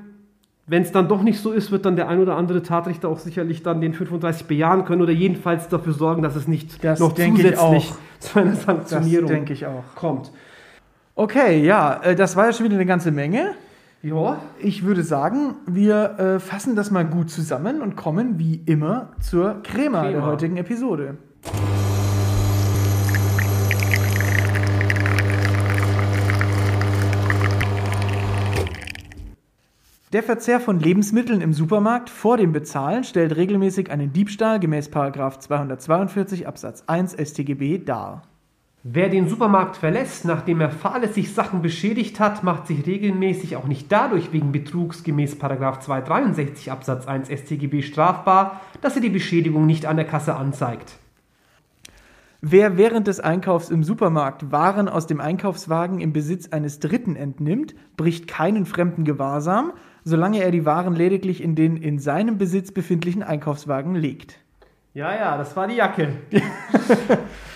wenn 0.67 0.83
es 0.83 0.91
dann 0.91 1.07
doch 1.07 1.23
nicht 1.23 1.39
so 1.39 1.53
ist, 1.53 1.71
wird 1.71 1.85
dann 1.85 1.95
der 1.95 2.09
ein 2.09 2.19
oder 2.19 2.35
andere 2.35 2.61
Tatrichter 2.61 3.07
auch 3.07 3.19
sicherlich 3.19 3.63
dann 3.63 3.79
den 3.79 3.93
35 3.93 4.47
bejahen 4.47 4.83
können 4.83 5.01
oder 5.01 5.13
jedenfalls 5.13 5.69
dafür 5.69 5.93
sorgen, 5.93 6.21
dass 6.21 6.35
es 6.35 6.47
nicht 6.47 6.83
Das 6.83 6.99
noch 6.99 7.13
zusätzlich 7.13 7.93
zu 8.19 8.39
einer 8.39 8.55
Sanktionierung 8.55 9.45
kommt. 9.95 10.31
Okay, 11.15 11.63
ja, 11.63 12.01
äh, 12.03 12.15
das 12.15 12.35
war 12.35 12.47
ja 12.47 12.53
schon 12.53 12.65
wieder 12.65 12.75
eine 12.75 12.85
ganze 12.85 13.11
Menge. 13.11 13.55
Ja, 14.03 14.39
Ich 14.59 14.83
würde 14.83 15.03
sagen, 15.03 15.55
wir 15.65 16.19
äh, 16.19 16.39
fassen 16.39 16.75
das 16.75 16.91
mal 16.91 17.05
gut 17.05 17.31
zusammen 17.31 17.81
und 17.81 17.95
kommen 17.95 18.37
wie 18.37 18.61
immer 18.65 19.13
zur 19.21 19.63
Crema, 19.63 20.03
der 20.03 20.11
Crema. 20.11 20.25
heutigen 20.27 20.57
Episode. 20.57 21.17
Der 30.13 30.23
Verzehr 30.23 30.61
von 30.61 30.79
Lebensmitteln 30.79 31.41
im 31.41 31.51
Supermarkt 31.51 32.09
vor 32.09 32.37
dem 32.37 32.53
Bezahlen 32.53 33.03
stellt 33.03 33.35
regelmäßig 33.35 33.91
einen 33.91 34.13
Diebstahl 34.13 34.57
gemäß 34.57 34.89
242 34.89 36.47
Absatz 36.47 36.85
1 36.87 37.11
StGB 37.11 37.79
dar. 37.79 38.21
Wer 38.83 39.09
den 39.09 39.27
Supermarkt 39.27 39.75
verlässt, 39.75 40.23
nachdem 40.23 40.61
er 40.61 40.69
fahrlässig 40.69 41.33
Sachen 41.33 41.61
beschädigt 41.61 42.21
hat, 42.21 42.41
macht 42.41 42.67
sich 42.67 42.85
regelmäßig 42.85 43.57
auch 43.57 43.67
nicht 43.67 43.91
dadurch 43.91 44.31
wegen 44.31 44.53
Betrugs 44.53 45.03
gemäß 45.03 45.39
263 45.39 46.71
Absatz 46.71 47.05
1 47.05 47.27
StGB 47.27 47.81
strafbar, 47.81 48.61
dass 48.79 48.95
er 48.95 49.01
die 49.01 49.09
Beschädigung 49.09 49.65
nicht 49.65 49.85
an 49.85 49.97
der 49.97 50.05
Kasse 50.05 50.37
anzeigt. 50.37 50.99
Wer 52.39 52.77
während 52.77 53.07
des 53.07 53.19
Einkaufs 53.19 53.71
im 53.71 53.83
Supermarkt 53.83 54.51
Waren 54.51 54.87
aus 54.87 55.07
dem 55.07 55.19
Einkaufswagen 55.19 55.99
im 55.99 56.13
Besitz 56.13 56.49
eines 56.49 56.79
Dritten 56.79 57.15
entnimmt, 57.15 57.73
bricht 57.97 58.27
keinen 58.27 58.67
fremden 58.67 59.05
Gewahrsam, 59.05 59.73
solange 60.07 60.41
er 60.41 60.51
die 60.51 60.65
Waren 60.65 60.95
lediglich 60.95 61.43
in 61.43 61.55
den 61.55 61.75
in 61.75 61.99
seinem 61.99 62.37
Besitz 62.37 62.71
befindlichen 62.71 63.23
Einkaufswagen 63.23 63.93
legt. 63.93 64.39
Ja, 64.93 65.13
ja, 65.13 65.37
das 65.37 65.55
war 65.55 65.67
die 65.67 65.75
Jacke. 65.75 66.09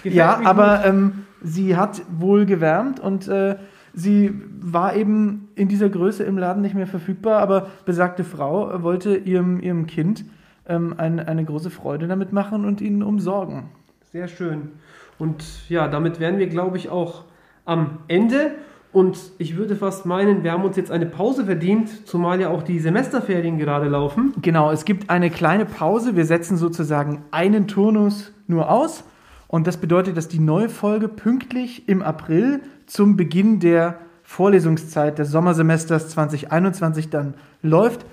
Ja, 0.03 0.41
aber 0.45 0.83
ähm, 0.83 1.25
sie 1.43 1.77
hat 1.77 2.01
wohl 2.11 2.47
gewärmt 2.47 2.99
und 2.99 3.27
äh, 3.27 3.57
sie 3.93 4.33
war 4.59 4.95
eben 4.95 5.49
in 5.53 5.67
dieser 5.67 5.89
Größe 5.89 6.23
im 6.23 6.39
Laden 6.39 6.63
nicht 6.63 6.73
mehr 6.73 6.87
verfügbar, 6.87 7.39
aber 7.39 7.67
besagte 7.85 8.23
Frau 8.23 8.81
wollte 8.81 9.15
ihrem, 9.15 9.59
ihrem 9.59 9.85
Kind 9.85 10.25
ähm, 10.67 10.95
ein, 10.97 11.19
eine 11.19 11.45
große 11.45 11.69
Freude 11.69 12.07
damit 12.07 12.33
machen 12.33 12.65
und 12.65 12.81
ihn 12.81 13.03
umsorgen. 13.03 13.65
Sehr 14.11 14.27
schön. 14.27 14.71
Und 15.19 15.69
ja, 15.69 15.87
damit 15.87 16.19
wären 16.19 16.39
wir, 16.39 16.47
glaube 16.47 16.77
ich, 16.77 16.89
auch 16.89 17.25
am 17.65 17.99
Ende. 18.07 18.55
Und 18.93 19.17
ich 19.37 19.55
würde 19.55 19.75
fast 19.77 20.05
meinen, 20.05 20.43
wir 20.43 20.51
haben 20.51 20.65
uns 20.65 20.75
jetzt 20.75 20.91
eine 20.91 21.05
Pause 21.05 21.45
verdient, 21.45 22.07
zumal 22.07 22.41
ja 22.41 22.49
auch 22.49 22.61
die 22.61 22.79
Semesterferien 22.79 23.57
gerade 23.57 23.87
laufen. 23.87 24.33
Genau, 24.41 24.71
es 24.71 24.83
gibt 24.83 25.09
eine 25.09 25.29
kleine 25.29 25.65
Pause. 25.65 26.17
Wir 26.17 26.25
setzen 26.25 26.57
sozusagen 26.57 27.23
einen 27.31 27.67
Turnus 27.67 28.33
nur 28.47 28.69
aus. 28.69 29.05
Und 29.47 29.67
das 29.67 29.77
bedeutet, 29.77 30.17
dass 30.17 30.27
die 30.27 30.39
neue 30.39 30.69
Folge 30.69 31.07
pünktlich 31.07 31.87
im 31.87 32.01
April 32.01 32.61
zum 32.85 33.15
Beginn 33.15 33.59
der 33.59 33.97
Vorlesungszeit 34.23 35.19
des 35.19 35.29
Sommersemesters 35.29 36.09
2021 36.09 37.09
dann 37.09 37.33
läuft. 37.61 38.05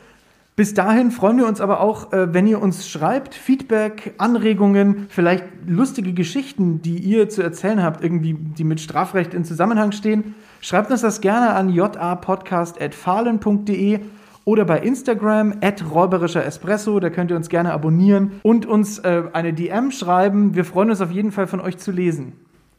Bis 0.58 0.74
dahin 0.74 1.10
freuen 1.12 1.38
wir 1.38 1.46
uns 1.46 1.60
aber 1.60 1.80
auch, 1.80 2.12
äh, 2.12 2.34
wenn 2.34 2.48
ihr 2.48 2.60
uns 2.60 2.88
schreibt, 2.88 3.36
Feedback, 3.36 4.14
Anregungen, 4.18 5.06
vielleicht 5.08 5.44
lustige 5.68 6.12
Geschichten, 6.12 6.82
die 6.82 6.98
ihr 6.98 7.28
zu 7.28 7.42
erzählen 7.42 7.80
habt, 7.80 8.02
irgendwie, 8.02 8.34
die 8.34 8.64
mit 8.64 8.80
Strafrecht 8.80 9.34
in 9.34 9.44
Zusammenhang 9.44 9.92
stehen. 9.92 10.34
Schreibt 10.60 10.90
uns 10.90 11.00
das 11.00 11.20
gerne 11.20 11.50
an 11.50 11.68
japodcast.fahlen.de 11.68 14.00
oder 14.44 14.64
bei 14.64 14.80
Instagram 14.80 15.54
at 15.60 15.94
räuberischer 15.94 16.44
Espresso. 16.44 16.98
Da 16.98 17.10
könnt 17.10 17.30
ihr 17.30 17.36
uns 17.36 17.50
gerne 17.50 17.72
abonnieren 17.72 18.40
und 18.42 18.66
uns 18.66 18.98
äh, 18.98 19.22
eine 19.32 19.52
DM 19.52 19.92
schreiben. 19.92 20.56
Wir 20.56 20.64
freuen 20.64 20.90
uns 20.90 21.00
auf 21.00 21.12
jeden 21.12 21.30
Fall 21.30 21.46
von 21.46 21.60
euch 21.60 21.78
zu 21.78 21.92
lesen. 21.92 22.32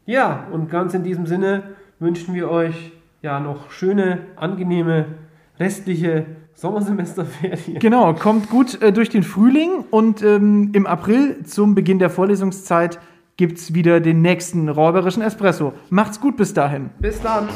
Ja, 0.06 0.48
und 0.52 0.70
ganz 0.70 0.94
in 0.96 1.04
diesem 1.04 1.28
Sinne 1.28 1.64
wünschen 2.00 2.34
wir 2.34 2.52
euch 2.52 2.92
ja 3.22 3.40
noch 3.40 3.72
schöne, 3.72 4.20
angenehme 4.36 5.06
restliche 5.58 6.26
Sommersemesterferien. 6.60 7.80
Genau, 7.80 8.14
kommt 8.14 8.50
gut 8.50 8.82
äh, 8.82 8.92
durch 8.92 9.10
den 9.10 9.24
Frühling 9.24 9.86
und 9.92 10.22
ähm, 10.22 10.72
im 10.74 10.88
April 10.88 11.44
zum 11.46 11.74
Beginn 11.74 12.00
der 12.00 12.10
Vorlesungszeit 12.10 13.00
gibt's 13.38 13.74
wieder 13.74 14.02
den 14.02 14.22
nächsten 14.22 14.68
räuberischen 14.68 15.24
Espresso. 15.24 15.72
Macht's 15.90 16.20
gut 16.20 16.36
bis 16.36 16.54
dahin. 16.54 16.90
Bis 17.00 17.22
dann. 17.22 17.48